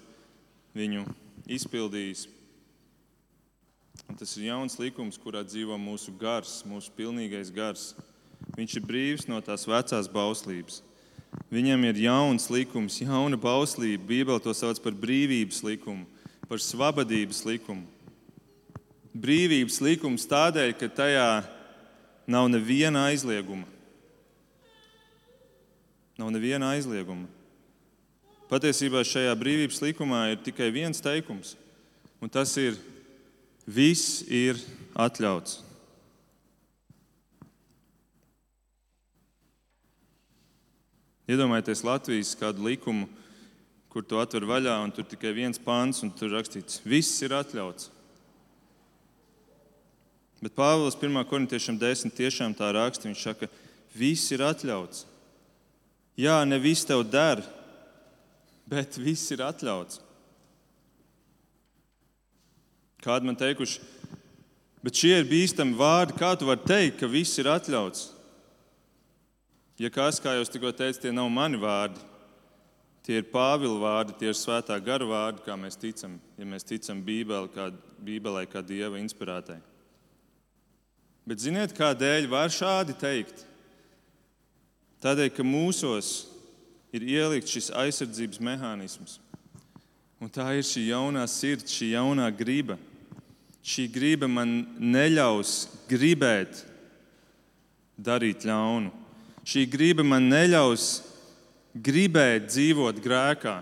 viņu 0.78 1.06
izpildījis. 1.50 2.28
Un 4.10 4.18
tas 4.18 4.32
ir 4.38 4.48
jauns 4.50 4.78
likums, 4.80 5.20
kurā 5.22 5.42
dzīvo 5.46 5.78
mūsu 5.82 6.14
gars, 6.18 6.62
mūsu 6.66 6.94
pilnīgais 6.98 7.52
gars. 7.54 7.92
Viņš 8.56 8.78
ir 8.80 8.86
brīvs 8.86 9.28
no 9.30 9.42
tās 9.46 9.68
vecās 9.70 10.10
bauslības. 10.10 10.82
Viņam 11.54 11.84
ir 11.90 12.02
jauns 12.06 12.48
likums, 12.50 12.98
jauna 13.02 13.38
bauslība. 13.38 14.06
Bībele 14.10 14.42
to 14.42 14.54
sauc 14.58 14.80
par 14.82 14.96
brīvības 14.98 15.62
likumu, 15.66 16.08
par 16.50 16.62
svabadības 16.62 17.44
likumu. 17.46 17.86
Brīvības 19.14 19.80
likums 19.82 20.28
tādēļ, 20.30 20.74
ka 20.78 20.90
tajā 21.02 21.30
nav 22.30 22.50
neviena 22.54 23.08
aizlieguma. 23.10 23.66
Nav 26.20 26.34
neviena 26.36 26.74
aizlieguma. 26.76 27.30
Patiesībā 28.50 29.06
šajā 29.08 29.32
brīvības 29.40 29.80
likumā 29.86 30.26
ir 30.34 30.42
tikai 30.44 30.68
viens 30.74 31.00
teikums, 31.00 31.54
un 32.20 32.32
tas 32.34 32.52
ir: 32.60 32.76
viss 33.64 34.26
ir 34.28 34.60
atļauts. 35.00 35.62
Iedomājieties 41.30 41.86
Latvijas 41.86 42.34
kādu 42.36 42.66
likumu, 42.66 43.06
kur 43.94 44.04
to 44.04 44.18
atver 44.20 44.48
vaļā, 44.50 44.74
un 44.82 44.92
tur 44.92 45.06
tikai 45.06 45.32
viens 45.38 45.62
pāns, 45.62 46.02
un 46.04 46.10
tur 46.12 46.34
rakstīts, 46.34 46.82
viss 46.82 47.22
ir 47.22 47.36
atļauts. 47.38 47.92
Bet 50.42 50.56
Pāvils 50.58 50.98
1. 50.98 51.22
korintiešiem 51.30 51.78
10. 51.80 52.12
tiešām 52.16 52.54
tā 52.58 52.72
raksta. 52.74 53.10
Viņš 53.10 53.24
saka, 53.28 53.50
viss 53.94 54.32
ir 54.32 54.44
atļauts. 54.48 55.06
Jā, 56.20 56.42
ne 56.44 56.58
viss 56.60 56.84
tev 56.88 57.06
der, 57.08 57.40
bet 58.68 58.98
viss 59.00 59.32
ir 59.32 59.44
atļauts. 59.46 60.02
Kādi 63.00 63.30
man 63.30 63.38
teikuši, 63.40 63.80
bet 64.84 65.00
šie 65.00 65.14
ir 65.22 65.30
bīstami 65.30 65.78
vārdi, 65.80 66.18
kā 66.20 66.34
tu 66.36 66.50
vari 66.50 66.66
teikt, 66.68 67.00
ka 67.00 67.08
viss 67.08 67.40
ir 67.40 67.48
atļauts? 67.48 68.10
Ja 69.80 69.88
kas, 69.96 70.20
kā 70.20 70.36
jau 70.36 70.44
tikko 70.44 70.74
teicu, 70.76 71.06
tie 71.06 71.16
nav 71.16 71.30
mani 71.32 71.60
vārdi. 71.62 72.04
Tie 73.08 73.22
ir 73.22 73.30
Pāvila 73.32 73.80
vārdi, 73.80 74.18
tie 74.20 74.34
ir 74.34 74.36
svētā 74.36 74.76
gara 74.84 75.08
vārdi, 75.08 75.46
kā 75.46 75.56
mēs 75.58 75.80
ticam, 75.80 76.20
ja 76.38 76.46
mēs 76.46 76.68
ticam 76.68 77.00
Bībelē, 77.02 77.48
kā, 77.56 77.70
Bībelē, 78.04 78.44
kā 78.52 78.60
Dieva 78.60 79.00
inspirētai. 79.00 79.56
Bet 81.26 81.40
ziniet, 81.40 81.72
kādēļ 81.78 82.28
var 82.30 82.52
šādi 82.52 82.98
teikt? 83.00 83.48
Tādēļ, 85.00 85.30
ka 85.32 85.46
mūsos 85.48 86.28
ir 86.92 87.06
ielikts 87.08 87.54
šis 87.56 87.70
aizsardzības 87.72 88.42
mehānisms. 88.44 89.20
Un 90.20 90.28
tā 90.28 90.50
ir 90.58 90.66
šī 90.68 90.90
jaunā 90.90 91.24
sirds, 91.32 91.72
šī 91.72 91.94
jaunā 91.94 92.28
griba. 92.36 92.76
Šī 93.64 93.88
griba 93.92 94.28
man 94.28 94.66
neļaus 94.80 95.70
gribēt 95.88 96.66
darīt 97.96 98.44
ļaunu. 98.48 98.92
Šī 99.48 99.64
griba 99.72 100.04
man 100.04 100.28
neļaus 100.32 100.90
gribēt 101.72 102.50
dzīvot 102.52 103.00
grēkā. 103.04 103.60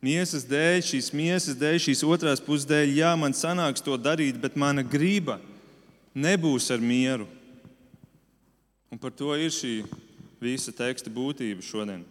Miesas 0.00 0.46
dēļ, 0.48 0.80
šīs 0.84 1.10
miesas 1.12 1.56
dēļ, 1.60 1.76
šīs 1.84 2.04
otrās 2.08 2.40
puses 2.40 2.68
dēļ, 2.68 2.94
jā, 3.00 3.10
man 3.20 3.36
sanāks 3.36 3.84
to 3.84 3.96
darīt, 4.00 4.38
bet 4.40 4.56
mana 4.56 4.84
griba 4.84 5.36
nebūs 6.16 6.70
ar 6.72 6.80
mieru. 6.80 7.28
Un 8.90 8.98
par 8.98 9.14
to 9.14 9.30
ir 9.38 9.52
šī 9.54 9.84
visa 10.42 10.74
teksta 10.74 11.12
būtība 11.12 11.62
šodien. 11.62 12.02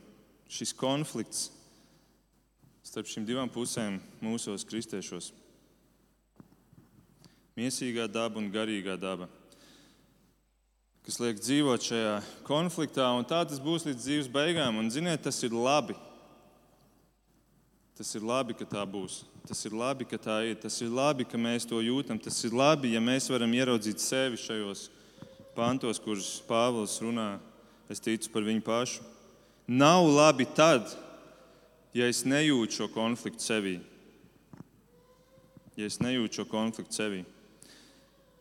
Šis 0.49 0.71
konflikts 0.73 1.49
starp 2.87 3.09
šīm 3.09 3.25
divām 3.27 3.51
pusēm 3.51 3.99
mūsos 4.23 4.63
kristiešos. 4.65 5.33
Miesīgā 7.59 8.07
daba 8.07 8.39
un 8.39 8.47
garīgā 8.53 8.95
daba 8.97 9.27
kas 11.09 11.17
liek 11.17 11.39
dzīvot 11.41 11.81
šajā 11.81 12.17
konfliktā, 12.45 13.07
un 13.17 13.25
tā 13.25 13.39
tas 13.49 13.57
būs 13.57 13.87
līdz 13.87 14.03
dzīves 14.03 14.27
beigām. 14.29 14.75
Un, 14.77 14.91
ziniet, 14.93 15.23
tas 15.25 15.39
ir 15.41 15.55
labi. 15.57 15.95
Tas 17.97 18.11
ir 18.13 18.21
labi, 18.21 18.53
ka 18.53 18.67
tā 18.69 18.83
būs. 18.85 19.23
Tas 19.49 19.63
ir 19.65 19.73
labi, 19.73 20.05
ka 20.05 20.19
tā 20.21 20.35
ir. 20.51 20.59
Tas 20.61 20.77
ir 20.85 20.91
labi, 20.93 21.25
ka 21.25 21.39
mēs 21.41 21.65
to 21.65 21.81
jūtam. 21.81 22.19
Tas 22.21 22.37
ir 22.45 22.53
labi, 22.53 22.93
ja 22.93 23.01
mēs 23.01 23.25
varam 23.33 23.55
ieraudzīt 23.57 24.03
sevi 24.05 24.37
šajos 24.37 24.85
pantos, 25.55 25.99
kurus 26.01 26.37
Pāvils 26.47 26.97
runā. 27.03 27.37
Es 27.89 28.01
ticu 28.03 28.29
par 28.33 28.45
viņu 28.45 28.61
pašu. 28.65 29.05
Nav 29.69 30.05
labi 30.09 30.45
tad, 30.57 30.89
ja 31.93 32.07
es 32.09 32.23
nejūtu 32.25 32.81
šo 32.81 32.87
konfliktu 32.93 33.45
sevī. 33.45 33.75
Ja 35.77 35.87
es 35.89 35.99
nejūtu 36.01 36.41
šo 36.41 36.45
konfliktu 36.49 36.97
sevī. 36.97 37.23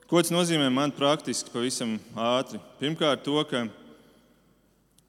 Ko 0.09 0.23
tas 0.25 0.33
nozīmē 0.33 0.71
man 0.73 0.93
praktiski, 0.97 1.53
pavisam 1.53 1.99
ātri? 2.17 2.61
Pirmkārt, 2.81 3.27
to, 3.27 3.37
ka 3.45 3.67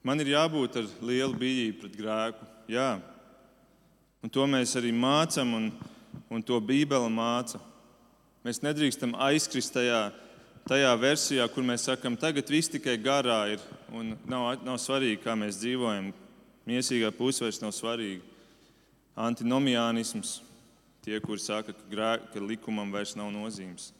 man 0.04 0.20
ir 0.20 0.34
jābūt 0.34 0.76
ar 0.76 0.90
lielu 1.00 1.36
bijību 1.40 1.80
pret 1.80 1.96
grēku. 1.96 2.48
Jā. 2.68 2.90
Un 4.20 4.28
to 4.28 4.44
mēs 4.44 4.76
arī 4.76 4.92
mācām, 4.92 5.54
un, 5.56 5.70
un 6.28 6.44
to 6.44 6.60
Bībele 6.60 7.08
māca. 7.08 7.62
Mēs 8.44 8.60
nedrīkstam 8.60 9.16
aizkrist 9.24 9.72
tajā, 9.72 10.10
tajā 10.70 10.90
versijā, 11.02 11.46
kur 11.50 11.64
mēs 11.66 11.88
sakām, 11.88 12.14
tagad 12.18 12.50
viss 12.50 12.70
tikai 12.70 12.94
garā 13.02 13.40
ir 13.56 13.62
un 13.90 14.14
nav, 14.30 14.52
nav 14.62 14.78
svarīgi, 14.78 15.18
kā 15.24 15.34
mēs 15.38 15.58
dzīvojam. 15.58 16.12
Miesīgā 16.68 17.10
puse 17.16 17.42
vairs 17.42 17.58
nav 17.62 17.72
svarīga. 17.74 18.22
Antinomiānisms, 19.18 20.38
tie, 21.02 21.18
kuri 21.24 21.42
saka, 21.42 21.74
ka, 21.74 21.88
grē, 21.90 22.12
ka 22.30 22.42
likumam 22.44 22.92
vairs 22.94 23.16
nav 23.18 23.32
nozīmes. 23.34 23.90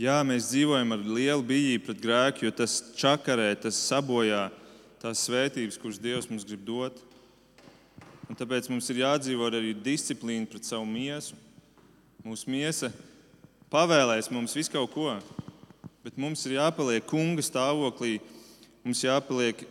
Jā, 0.00 0.16
mēs 0.24 0.48
dzīvojam 0.48 0.96
ar 0.96 1.04
lielu 1.04 1.44
bijību 1.44 1.84
pret 1.90 2.00
grēku, 2.00 2.46
jo 2.46 2.54
tas 2.56 2.78
čakarē, 2.96 3.50
tas 3.60 3.76
sabojā 3.90 4.46
tās 5.02 5.26
svētības, 5.26 5.76
kuras 5.82 6.00
Dievs 6.00 6.30
mums 6.30 6.46
grib 6.48 6.64
dot. 6.64 7.02
Un 8.30 8.38
tāpēc 8.38 8.70
mums 8.72 8.88
ir 8.88 9.02
jādzīvo 9.02 9.50
arī 9.50 9.74
disciplīna 9.76 10.48
pret 10.48 10.64
savu 10.64 10.88
miesu. 10.88 11.36
Mūsu 12.24 12.48
miesa 12.52 12.88
pavēlēs 13.70 14.30
mums 14.34 14.54
visu 14.56 14.72
kaut 14.74 14.92
ko, 14.94 15.14
bet 16.04 16.18
mums 16.18 16.42
ir 16.46 16.58
jāpaliek 16.58 17.06
kunga 17.06 17.44
stāvoklī, 17.44 18.18
mums 18.84 19.02
jāpaliek 19.04 19.64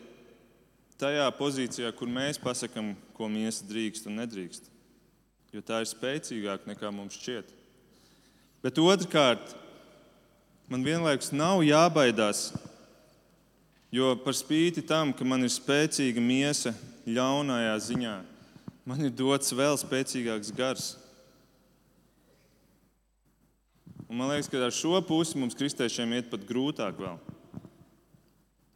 tajā 1.00 1.28
pozīcijā, 1.38 1.91
kur 1.95 2.12
mēs 2.12 2.39
pasakām, 2.41 2.93
ko 3.16 3.30
miesa 3.32 3.66
drīkst 3.68 4.08
un 4.08 4.20
nedrīkst. 4.22 4.68
Jo 5.56 5.64
tā 5.66 5.82
ir 5.82 5.89
spēcīgāka 5.89 6.70
nekā 6.70 6.91
mums 6.93 7.18
šķiet. 7.18 7.56
Bet 8.64 8.80
otrkārt, 8.84 9.56
man 10.70 10.84
vienlaikus 10.86 11.32
nav 11.34 11.64
jābaidās, 11.66 12.52
jo 13.91 14.12
par 14.22 14.36
spīti 14.38 14.84
tam, 14.86 15.14
ka 15.16 15.26
man 15.26 15.47
ir 15.47 15.54
spēcīga 15.54 16.22
miesa 16.22 16.76
ļaunajā 17.10 17.76
ziņā, 17.88 18.16
man 18.86 19.08
ir 19.08 19.16
dots 19.16 19.56
vēl 19.56 19.80
spēcīgāks 19.80 20.54
gars. 20.56 20.91
Un 24.10 24.18
man 24.18 24.32
liekas, 24.32 24.49
ka 24.49 24.57
ar 24.66 24.74
šo 24.74 24.97
pusi 25.05 25.38
mums, 25.38 25.53
kristiešiem, 25.57 26.16
iet 26.18 26.32
pat 26.32 26.41
grūtāk 26.49 26.97
vēl. 26.97 27.20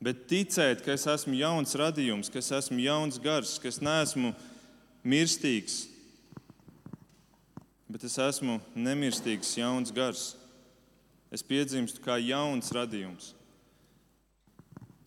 Bet 0.03 0.27
ticēt, 0.29 0.83
ka 0.85 0.93
es 0.93 1.07
esmu 1.09 1.33
jauns 1.39 1.73
radījums, 1.79 2.29
ka 2.29 2.37
es 2.37 2.51
esmu 2.53 2.77
jauns 2.83 3.17
gars, 3.23 3.55
ka 3.57 3.71
es 3.71 3.79
neesmu 3.81 4.33
mirstīgs, 5.01 5.87
bet 7.89 8.05
es 8.05 8.17
esmu 8.21 8.59
nemirstīgs, 8.75 9.55
jauns 9.57 9.93
gars 9.95 10.33
es 11.33 11.41
piedzimstu 11.41 12.03
kā 12.03 12.19
jauns 12.21 12.69
radījums. 12.75 13.31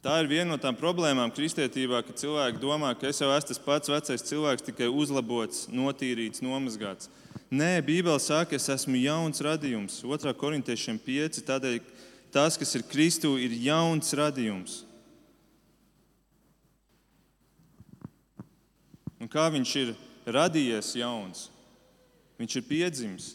Tā 0.03 0.21
ir 0.23 0.29
viena 0.31 0.53
no 0.53 0.57
tām 0.63 0.75
problēmām 0.79 1.33
kristietībā, 1.35 2.01
ka 2.07 2.15
cilvēki 2.15 2.61
domā, 2.63 2.93
ka 2.99 3.09
es 3.11 3.21
jau 3.23 3.31
esmu 3.35 3.51
tas 3.53 3.63
pats 3.63 3.91
vecais 3.91 4.27
cilvēks, 4.27 4.67
tikai 4.69 4.91
uzlabots, 4.91 5.67
notīrīts, 5.71 6.43
nomazgāts. 6.47 7.11
Nē, 7.51 7.79
Bībele 7.87 8.19
saka, 8.19 8.57
es 8.59 8.67
esmu 8.73 8.99
jauns 8.99 9.43
radījums. 9.45 10.01
2. 10.03 10.35
korintiešiem 10.35 10.99
5. 10.99 11.45
Tādēļ 11.47 11.79
tas, 12.35 12.59
kas 12.59 12.75
ir 12.75 12.85
Kristū, 12.91 13.37
ir 13.39 13.55
jauns 13.69 14.11
radījums. 14.19 14.87
un 19.27 19.31
kā 19.33 19.49
viņš 19.51 19.71
ir 19.81 19.89
radījies 20.31 20.93
jauns. 21.01 21.49
Viņš 22.39 22.61
ir 22.61 22.65
piedzimis. 22.69 23.33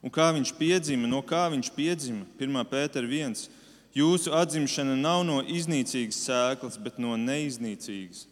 Un 0.00 0.08
kā 0.08 0.30
viņš 0.32 0.54
piedzima, 0.56 1.08
no 1.10 1.20
kā 1.20 1.42
viņš 1.52 1.68
piedzima? 1.76 2.24
1. 2.40 2.60
pētera 2.70 3.04
1. 3.04 3.50
Jūsu 3.92 4.32
atzimšana 4.32 4.94
nav 4.96 5.20
no 5.28 5.42
iznīcīgas 5.44 6.22
sēklas, 6.24 6.78
bet 6.80 6.96
no 7.02 7.12
neiznīcīgas. 7.20 8.24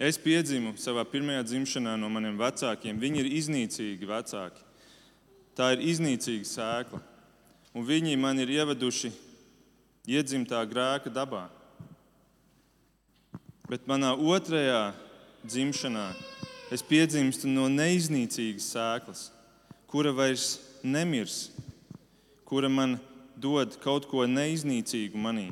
Es 0.00 0.16
piedzimu 0.16 0.78
savā 0.80 1.02
pirmajā 1.04 1.42
dzimšanā 1.44 1.92
no 2.00 2.08
maniem 2.08 2.38
vecākiem. 2.40 2.96
Viņi 2.96 3.20
ir 3.20 3.26
iznīcīgi 3.36 4.06
vecāki. 4.08 4.62
Tā 5.52 5.74
ir 5.74 5.82
iznīcīga 5.92 6.48
sēkla. 6.48 7.00
Un 7.76 7.84
viņi 7.84 8.16
man 8.16 8.40
ir 8.40 8.48
ieveduši 8.54 9.10
iedzimtā 10.08 10.62
grēka 10.70 11.12
dabā. 11.12 11.50
Bet 13.68 13.84
manā 13.86 14.14
otrajā 14.16 14.94
dzimšanā 15.44 16.08
es 16.72 16.80
piedzimstu 16.80 17.52
no 17.52 17.68
neiznīcīgas 17.68 18.72
sēklas, 18.72 19.26
kura 19.90 20.16
vairs 20.16 20.56
nemirs, 20.82 21.50
kura 22.48 22.72
man 22.72 22.96
dod 23.36 23.76
kaut 23.84 24.08
ko 24.08 24.24
neiznīcīgu 24.24 25.20
manī. 25.20 25.50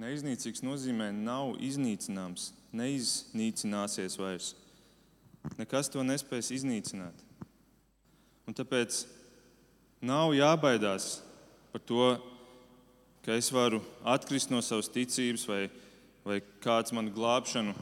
Neiznīcīgs 0.00 0.62
nozīmē 0.64 1.10
nav 1.12 1.58
iznīcināms, 1.60 2.54
neiznīcināsies 2.72 4.14
vairs. 4.16 4.54
Nekas 5.58 5.90
to 5.92 6.00
nespēs 6.06 6.48
iznīcināt. 6.56 7.18
Un 8.48 8.56
tāpēc 8.56 9.02
nav 10.00 10.32
jābaidās 10.32 11.18
par 11.72 11.84
to, 11.84 12.06
ka 13.26 13.36
es 13.36 13.50
varu 13.52 13.82
atkrist 14.08 14.48
no 14.48 14.62
savas 14.64 14.88
ticības, 14.88 15.44
vai, 15.50 15.62
vai 16.24 16.38
kāds 16.64 16.94
manu 16.96 17.12
glābšanu 17.12 17.74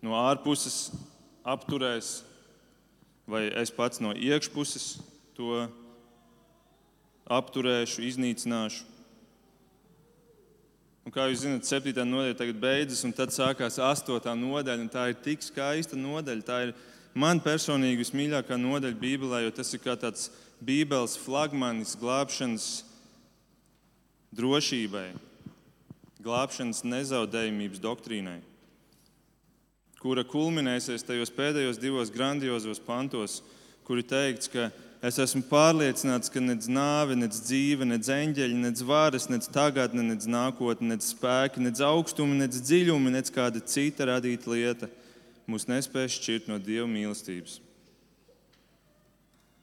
no 0.00 0.16
ārpuses 0.22 0.88
apturēs, 1.44 2.22
vai 3.28 3.44
es 3.60 3.72
pats 3.76 4.00
no 4.00 4.14
iekšpuses 4.16 4.94
to 5.36 5.66
apturēšu, 7.28 8.08
iznīcināšu. 8.08 8.88
Un 11.06 11.14
kā 11.14 11.24
jūs 11.30 11.46
zināt, 11.46 11.64
7. 11.64 11.94
nodaļa 12.04 12.36
tagad 12.36 12.58
beidzas, 12.60 13.00
un 13.08 13.14
tad 13.16 13.32
sākās 13.32 13.78
8. 13.80 14.34
nodaļa. 14.36 14.88
Tā 14.92 15.06
ir 15.10 15.18
tik 15.24 15.44
skaista 15.44 15.96
nodaļa. 15.96 16.44
Tā 16.44 16.58
ir 16.66 16.74
man 17.16 17.40
personīgi 17.40 18.02
vismīļākā 18.02 18.58
nodaļa 18.60 19.00
Bībelē, 19.00 19.44
jo 19.46 19.54
tas 19.56 19.72
ir 19.72 19.80
kā 19.84 19.96
tāds 19.96 20.28
Bībeles 20.60 21.16
flagmanis 21.16 21.94
glābšanas 21.96 22.68
drošībai, 24.36 25.08
glābšanas 26.20 26.84
nezaudējumības 26.84 27.80
doktrīnai, 27.80 28.38
kura 30.04 30.24
kulminēsies 30.28 31.06
tajos 31.08 31.32
pēdējos 31.32 31.80
divos 31.80 32.12
grandiozos 32.12 32.80
pantos, 32.84 33.40
kuri 33.88 34.04
teikts, 34.04 34.52
ka 34.52 34.68
Es 35.00 35.16
esmu 35.16 35.40
pārliecināts, 35.48 36.28
ka 36.28 36.42
nec 36.44 36.66
nāve, 36.68 37.14
nec 37.16 37.32
dzīve, 37.32 37.86
nec 37.88 38.04
eņģeļi, 38.04 38.56
nec 38.60 38.82
varas, 38.84 39.30
nec 39.32 39.46
tagadne, 39.48 40.04
nec 40.04 40.26
nākotne, 40.28 40.90
nec 40.92 41.06
spēki, 41.08 41.62
nec 41.64 41.80
augstumi, 41.80 42.36
nec 42.36 42.58
dziļumi, 42.58 43.14
nec 43.14 43.30
kāda 43.32 43.62
cita 43.64 44.10
radīta 44.10 44.52
lieta 44.52 44.90
mūs 45.48 45.64
nespēs 45.70 46.18
šķirt 46.18 46.50
no 46.52 46.60
Dieva 46.60 46.84
mīlestības, 46.90 47.56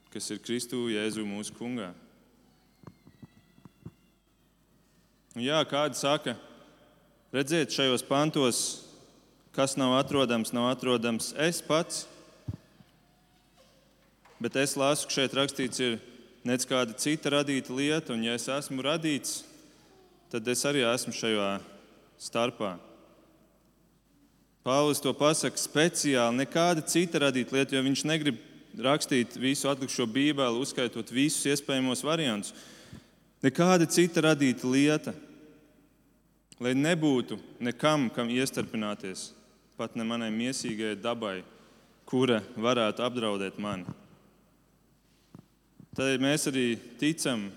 kas 0.09 0.33
ir 0.33 0.41
Kristu 0.41 0.87
Jēzu 0.89 1.27
mūsu 1.29 1.53
kungā. 1.59 1.91
Un 5.37 5.45
jā, 5.45 5.61
kādi 5.69 6.01
saka, 6.01 6.33
redziet, 7.29 7.77
šajos 7.77 8.01
pantos, 8.09 8.65
kas 9.53 9.77
nav 9.77 9.99
atrodams, 10.01 10.49
nav 10.49 10.71
atrodams 10.73 11.35
es 11.45 11.61
pats 11.61 12.07
bet 14.41 14.55
es 14.61 14.75
lasu, 14.77 15.07
ka 15.07 15.17
šeit 15.17 15.35
rakstīts, 15.37 15.81
ir 15.81 15.99
nec 16.47 16.65
kāda 16.67 16.95
cita 16.97 17.33
radīta 17.37 17.73
lieta, 17.73 18.13
un 18.13 18.25
ja 18.25 18.35
es 18.37 18.47
esmu 18.51 18.85
radīts, 18.85 19.41
tad 20.31 20.47
es 20.47 20.63
arī 20.67 20.83
esmu 20.87 21.15
šajā 21.15 21.49
starpā. 22.21 22.75
Pāvils 24.67 24.99
to 24.99 25.13
pasaka 25.15 25.59
speciāli, 25.59 26.41
nekāda 26.41 26.83
cita 26.83 27.23
radīta 27.23 27.55
lieta, 27.55 27.75
jo 27.77 27.83
viņš 27.85 28.03
negrib 28.07 28.41
rakstīt 28.83 29.37
visu 29.39 29.69
atlikušo 29.71 30.05
bībeli, 30.11 30.59
uzskaitot 30.59 31.11
visus 31.13 31.45
iespējamos 31.47 32.03
variantus. 32.03 32.53
Nekāda 33.43 33.87
cita 33.89 34.25
radīta 34.27 34.67
lieta, 34.67 35.13
lai 36.59 36.73
nebūtu 36.75 37.37
nekam, 37.63 38.09
kam 38.13 38.31
iestarpināties, 38.33 39.29
pat 39.77 39.95
ne 39.95 40.03
manai 40.07 40.33
miesīgajai 40.33 40.97
dabai, 40.99 41.37
kura 42.07 42.41
varētu 42.57 43.05
apdraudēt 43.05 43.61
mani. 43.61 43.85
Tad 45.97 46.21
mēs 46.21 46.43
arī 46.45 46.75
ticam 47.01 47.47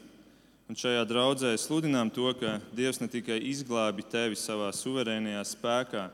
un 0.64 0.76
šajā 0.78 1.03
draudzē 1.05 1.51
sludinām 1.61 2.09
to, 2.09 2.30
ka 2.41 2.55
Dievs 2.72 2.97
ne 3.03 3.09
tikai 3.12 3.36
izglābi 3.51 4.01
tevi 4.09 4.38
savā 4.41 4.70
suverēnajā 4.72 5.43
spēkā, 5.51 6.05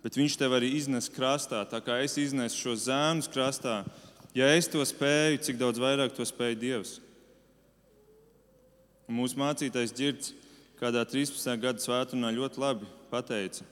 bet 0.00 0.16
Viņš 0.16 0.38
tev 0.40 0.56
arī 0.56 0.70
iznes 0.78 1.10
krastā. 1.12 1.60
Tā 1.68 1.82
kā 1.84 1.98
es 2.00 2.16
iznesu 2.16 2.56
šo 2.56 2.78
zēnu 2.86 3.28
krastā, 3.28 3.82
ja 4.32 4.48
es 4.56 4.70
to 4.72 4.80
spēju, 4.80 5.42
cik 5.44 5.60
daudz 5.60 5.84
vairāk 5.84 6.16
to 6.16 6.24
spēj 6.24 6.56
Dievs. 6.64 6.94
Un 9.04 9.20
mūsu 9.20 9.36
mācītais 9.36 9.92
ģirds 9.92 10.32
kādā 10.80 11.04
13. 11.04 11.60
gada 11.60 11.84
svētdienā 11.84 12.32
ļoti 12.40 12.64
labi 12.64 12.88
pateica, 13.12 13.68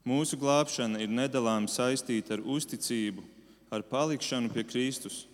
mūsu 0.00 0.40
glābšana 0.40 1.04
ir 1.04 1.12
nedalāmi 1.12 1.68
saistīta 1.68 2.38
ar 2.40 2.48
uzticību, 2.56 3.20
ar 3.68 3.84
palikšanu 3.84 4.48
pie 4.56 4.64
Kristus. 4.64 5.26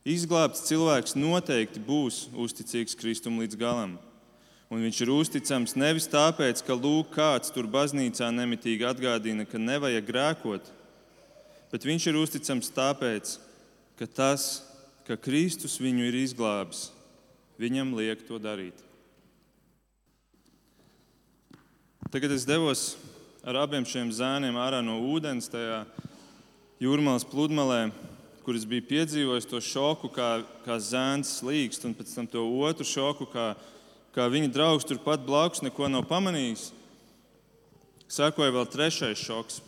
Izglābts 0.00 0.62
cilvēks 0.64 1.12
noteikti 1.12 1.80
būs 1.84 2.30
uzticīgs 2.32 2.96
Kristum 2.96 3.36
līdz 3.42 3.58
galam. 3.60 3.98
Un 4.72 4.80
viņš 4.80 5.00
ir 5.04 5.10
uzticams 5.12 5.74
nevis 5.76 6.06
tāpēc, 6.08 6.62
ka 6.64 6.72
lūk, 6.72 7.10
kāds 7.12 7.52
tur 7.52 7.66
baznīcā 7.68 8.30
nemitīgi 8.32 8.86
atgādina, 8.86 9.44
ka 9.44 9.58
nevajag 9.60 10.06
grēkot, 10.06 10.70
bet 11.72 11.84
viņš 11.84 12.06
ir 12.06 12.20
uzticams 12.20 12.70
tāpēc, 12.72 13.34
ka 13.98 14.06
tas, 14.06 14.46
ka 15.04 15.18
Kristus 15.20 15.76
viņu 15.82 16.06
ir 16.08 16.16
izglābis, 16.22 16.86
viņam 17.60 17.92
liek 17.98 18.22
to 18.24 18.38
darīt. 18.40 18.78
Tagad 22.08 22.32
es 22.32 22.46
devos 22.48 22.94
ar 23.44 23.58
abiem 23.66 23.84
šiem 23.84 24.08
zēniem 24.14 24.56
ārā 24.56 24.80
no 24.86 24.96
ūdens, 25.12 25.50
tajā 25.50 25.82
jūrmālas 26.80 27.26
pludmalē 27.28 27.90
kuras 28.44 28.64
bija 28.68 28.84
piedzīvojis 28.88 29.48
to 29.50 29.60
šoku, 29.62 30.10
kā, 30.14 30.42
kā 30.64 30.78
zēns 30.82 31.36
slīkst, 31.40 31.84
un 31.88 31.94
pēc 31.96 32.12
tam 32.14 32.28
to 32.30 32.44
otru 32.64 32.86
šoku, 32.86 33.28
kā, 33.30 33.52
kā 34.16 34.28
viņa 34.32 34.52
draugs 34.54 34.88
turpat 34.88 35.24
blakus 35.26 35.64
neko 35.64 35.88
nav 35.92 36.06
pamanījis. 36.10 36.70
Sekoja 38.10 38.54
vēl 38.54 38.66
trešais 38.66 39.20
šoks. 39.22 39.60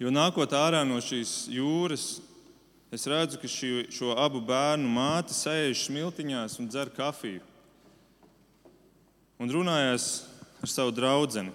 Jo 0.00 0.12
nākot 0.14 0.54
ārā 0.56 0.82
no 0.86 1.00
šīs 1.02 1.44
jūras, 1.52 2.06
es 2.94 3.04
redzu, 3.10 3.40
ka 3.42 3.50
šī, 3.50 3.72
šo 3.92 4.14
abu 4.18 4.40
bērnu 4.44 4.88
māte 4.88 5.34
sēž 5.36 5.84
smiltiņās 5.88 6.56
un 6.62 6.70
dzer 6.70 6.92
kafiju. 6.94 7.42
Un 9.42 9.50
runājās 9.50 10.24
ar 10.62 10.70
savu 10.70 10.94
draugu. 10.94 11.48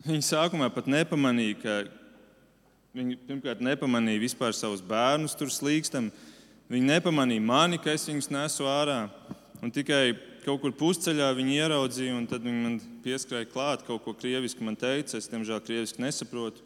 Viņa 0.00 0.24
sākumā 0.24 0.70
pat 0.72 0.88
nepamanīja, 0.88 1.56
ka, 1.60 1.74
Viņi 2.90 3.20
pirmkārt 3.22 3.60
nepamanīja 3.62 4.18
vispār 4.18 4.54
savus 4.56 4.80
bērnus 4.82 5.36
tur 5.38 5.50
slīkstam. 5.54 6.08
Viņi 6.70 6.88
nepamanīja 6.88 7.42
mani, 7.42 7.78
ka 7.78 7.92
es 7.94 8.08
viņus 8.08 8.30
nesu 8.34 8.66
ārā. 8.66 9.04
Un 9.62 9.70
tikai 9.70 10.16
kaut 10.42 10.62
kur 10.62 10.72
pusceļā 10.74 11.28
viņi 11.36 11.58
ieraudzīja, 11.60 12.16
un 12.18 12.26
tad 12.26 12.42
viņi 12.42 12.62
man 12.64 12.78
pieskrēja 13.04 13.46
klāt, 13.52 13.84
kaut 13.86 14.02
ko 14.02 14.14
krieviski 14.18 14.66
man 14.66 14.78
teica. 14.78 15.20
Es, 15.20 15.28
diemžēl, 15.30 15.60
krieviski 15.62 16.02
nesaprotu, 16.02 16.64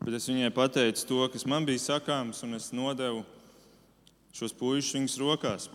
bet 0.00 0.16
es 0.16 0.28
viņai 0.30 0.52
pateicu 0.56 1.04
to, 1.10 1.18
kas 1.34 1.44
man 1.48 1.66
bija 1.68 1.82
sakāms, 1.82 2.40
un 2.46 2.56
es 2.56 2.70
nodevu 2.72 3.24
šos 4.36 4.56
puišus 4.56 4.96
viņas 4.96 5.18
rokās. 5.20 5.66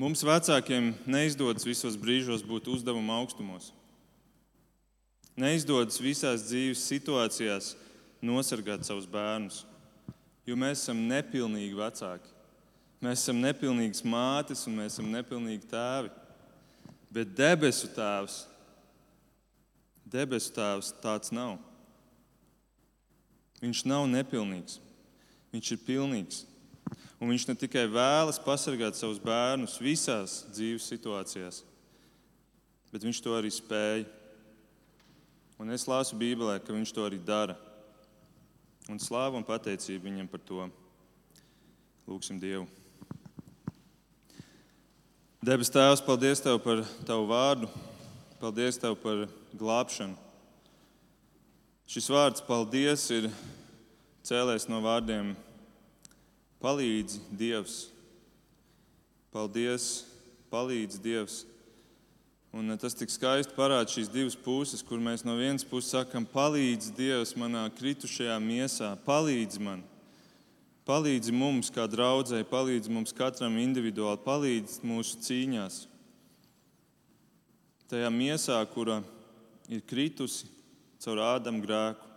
Mums 0.00 0.24
vecākiem 0.24 0.94
neizdodas 1.06 1.68
visos 1.68 1.98
brīžos 2.00 2.42
būt 2.46 2.70
uzdevuma 2.72 3.20
augstumos. 3.20 3.68
Neizdodas 5.38 6.00
visās 6.02 6.48
dzīves 6.48 6.82
situācijās 6.88 7.74
nosargāt 8.24 8.84
savus 8.86 9.08
bērnus, 9.10 9.64
jo 10.46 10.56
mēs 10.58 10.84
esam 10.84 11.00
nepilnīgi 11.08 11.76
vecāki. 11.76 12.36
Mēs 13.00 13.22
esam 13.22 13.40
nepilnīgas 13.40 14.02
mātes 14.04 14.66
un 14.68 14.76
mēs 14.76 14.98
esam 14.98 15.08
nepilnīgi 15.12 15.68
tēvi. 15.70 16.10
Bet 17.10 17.32
debesu 17.34 17.88
tēvs, 17.90 18.44
debesu 20.04 20.52
tēvs 20.54 20.92
tāds 21.02 21.32
nav. 21.34 21.56
Viņš 23.60 23.82
nav 23.88 24.06
nepilnīgs, 24.08 24.78
viņš 25.52 25.72
ir 25.74 25.82
pilnīgs. 25.88 26.44
Un 27.20 27.32
viņš 27.32 27.48
ne 27.50 27.56
tikai 27.60 27.84
vēlas 27.90 28.40
pasargāt 28.40 28.96
savus 28.96 29.18
bērnus 29.20 29.76
visās 29.82 30.38
dzīves 30.54 30.86
situācijās, 30.88 31.58
bet 32.92 33.04
viņš 33.04 33.20
to 33.20 33.34
arī 33.36 33.50
spēja. 33.52 34.06
Un 35.60 35.74
es 35.74 35.84
lasu 35.84 36.16
Bībelē, 36.16 36.56
ka 36.64 36.72
viņš 36.72 36.94
to 36.96 37.04
arī 37.04 37.18
dara. 37.20 37.58
Un 38.90 38.98
slāvu 38.98 39.38
un 39.38 39.44
pateicību 39.46 40.08
viņam 40.08 40.26
par 40.26 40.40
to. 40.42 40.64
Lūksim 42.10 42.40
Dievu. 42.42 42.64
Debes 45.46 45.70
Tēvs, 45.70 46.02
paldies 46.02 46.42
Tev 46.42 46.58
par 46.64 46.82
Tavu 47.06 47.28
vārdu, 47.30 47.68
paldies 48.40 48.80
Tev 48.82 48.96
par 48.98 49.28
glābšanu. 49.54 50.18
Šis 51.86 52.10
vārds, 52.10 52.42
paldies, 52.42 53.06
ir 53.14 53.30
cēlēs 54.26 54.66
no 54.66 54.82
vārdiem 54.82 55.36
palīdzi 56.58 57.22
Dievs. 57.30 57.78
Paldies, 59.30 59.86
palīdzi 60.50 60.98
Dievs. 61.06 61.44
Un 62.50 62.74
tas 62.82 62.96
tik 62.98 63.12
skaisti 63.14 63.54
parāda 63.54 63.86
šīs 63.92 64.08
divas 64.10 64.34
puses, 64.34 64.82
kur 64.82 64.98
mēs 64.98 65.22
no 65.22 65.36
vienas 65.38 65.62
puses 65.62 65.92
sakām, 65.94 66.24
palīdzi 66.26 66.90
Dievs 66.96 67.36
manā 67.38 67.62
kritušajā 67.78 68.34
miesā, 68.42 68.96
palīdzi 69.06 69.62
man. 69.62 69.84
Palīdzi 70.88 71.30
mums, 71.30 71.70
kā 71.70 71.84
draudzēji, 71.86 72.48
palīdzi 72.50 72.90
mums 72.90 73.14
katram 73.14 73.54
individuāli, 73.62 74.18
palīdzi 74.24 74.82
mūsu 74.82 75.20
cīņās. 75.22 75.84
Tajā 77.90 78.10
miesā, 78.10 78.58
kura 78.74 78.98
ir 79.70 79.86
kritusi 79.86 80.50
caur 80.98 81.22
ādamu 81.28 81.62
grēku, 81.62 82.10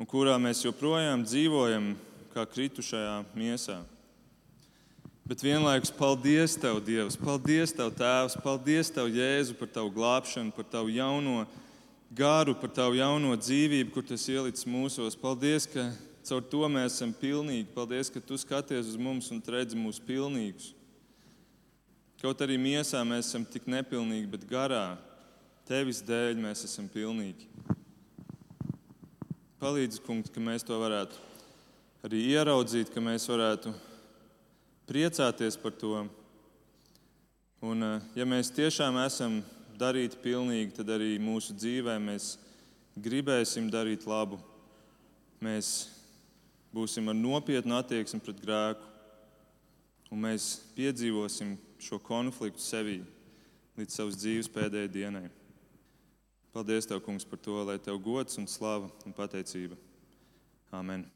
un 0.00 0.08
kurā 0.08 0.38
mēs 0.40 0.64
joprojām 0.64 1.26
dzīvojam 1.28 1.92
kā 2.32 2.48
kritušajā 2.48 3.20
miesā. 3.36 3.82
Bet 5.28 5.42
vienlaikus 5.44 5.90
paldies 5.92 6.54
Tev, 6.56 6.78
Dievs, 6.80 7.12
paldies 7.20 7.74
Tev, 7.76 7.90
Tēvs, 7.92 8.32
paldies 8.40 8.88
Tev, 8.88 9.10
Jēzu, 9.12 9.52
par 9.60 9.68
Tavu 9.68 9.90
glābšanu, 9.92 10.54
par 10.56 10.64
Tavu 10.64 10.88
jauno 10.88 11.42
garu, 12.16 12.54
par 12.56 12.70
Tavu 12.72 12.96
jauno 12.96 13.34
dzīvību, 13.36 13.90
kur 13.92 14.06
Tas 14.08 14.22
ielicis 14.24 14.64
mūsos. 14.64 15.18
Paldies, 15.20 15.66
ka 15.68 15.90
Caur 16.24 16.46
to 16.48 16.62
mēs 16.72 16.96
esam 16.96 17.12
pilnīgi. 17.12 17.66
Paldies, 17.74 18.08
ka 18.08 18.22
tu 18.24 18.38
skaties 18.40 18.88
uz 18.88 18.96
mums 18.96 19.28
un 19.28 19.42
redzi 19.44 19.76
mūs 19.76 20.00
pilnīgus. 20.00 20.70
Kaut 22.22 22.40
arī 22.40 22.56
miesā 22.56 23.04
mēs 23.04 23.28
esam 23.28 23.44
tik 23.44 23.68
nepilnīgi, 23.68 24.30
bet 24.32 24.48
garā 24.48 24.96
tevis 25.68 26.00
dēļ 26.08 26.40
mēs 26.40 26.64
esam 26.70 26.88
pilnīgi. 26.88 27.44
Palīdzi, 29.60 30.00
kungs, 30.08 30.32
ka 30.32 30.40
mēs 30.40 30.64
to 30.64 30.80
varētu 30.80 31.20
arī 32.08 32.24
ieraudzīt, 32.32 32.88
ka 32.96 33.04
mēs 33.04 33.28
varētu 33.28 33.76
priecāties 34.88 35.58
par 35.60 35.74
to. 35.76 36.06
Un, 37.60 37.82
eh, 37.82 38.00
ja 38.16 38.24
mēs 38.24 38.52
tiešām 38.54 38.96
esam 39.04 39.42
darīti 39.78 40.18
pilnīgi, 40.22 40.74
tad 40.78 40.90
arī 40.94 41.16
mūsu 41.20 41.54
dzīvē 41.54 41.98
mēs 42.02 42.36
gribēsim 42.98 43.70
darīt 43.70 44.06
labu. 44.06 44.38
Mēs 45.42 45.88
būsim 46.74 47.08
ar 47.08 47.14
nopietnu 47.14 47.76
attieksmi 47.78 48.20
pret 48.22 48.40
grēku, 48.42 48.86
un 50.10 50.22
mēs 50.24 50.58
piedzīvosim 50.76 51.56
šo 51.78 51.98
konfliktu 52.02 52.62
sevī 52.62 53.00
līdz 53.78 53.98
savas 54.00 54.18
dzīves 54.18 54.50
pēdējai 54.50 54.90
dienai. 54.90 55.28
Paldies, 56.52 56.88
Tev, 56.88 57.02
Kungs, 57.04 57.28
par 57.28 57.38
to, 57.38 57.60
lai 57.62 57.78
Tev 57.78 58.00
gods 58.02 58.40
un 58.40 58.48
slava 58.50 58.90
un 59.06 59.14
pateicība. 59.14 59.78
Amen! 60.74 61.08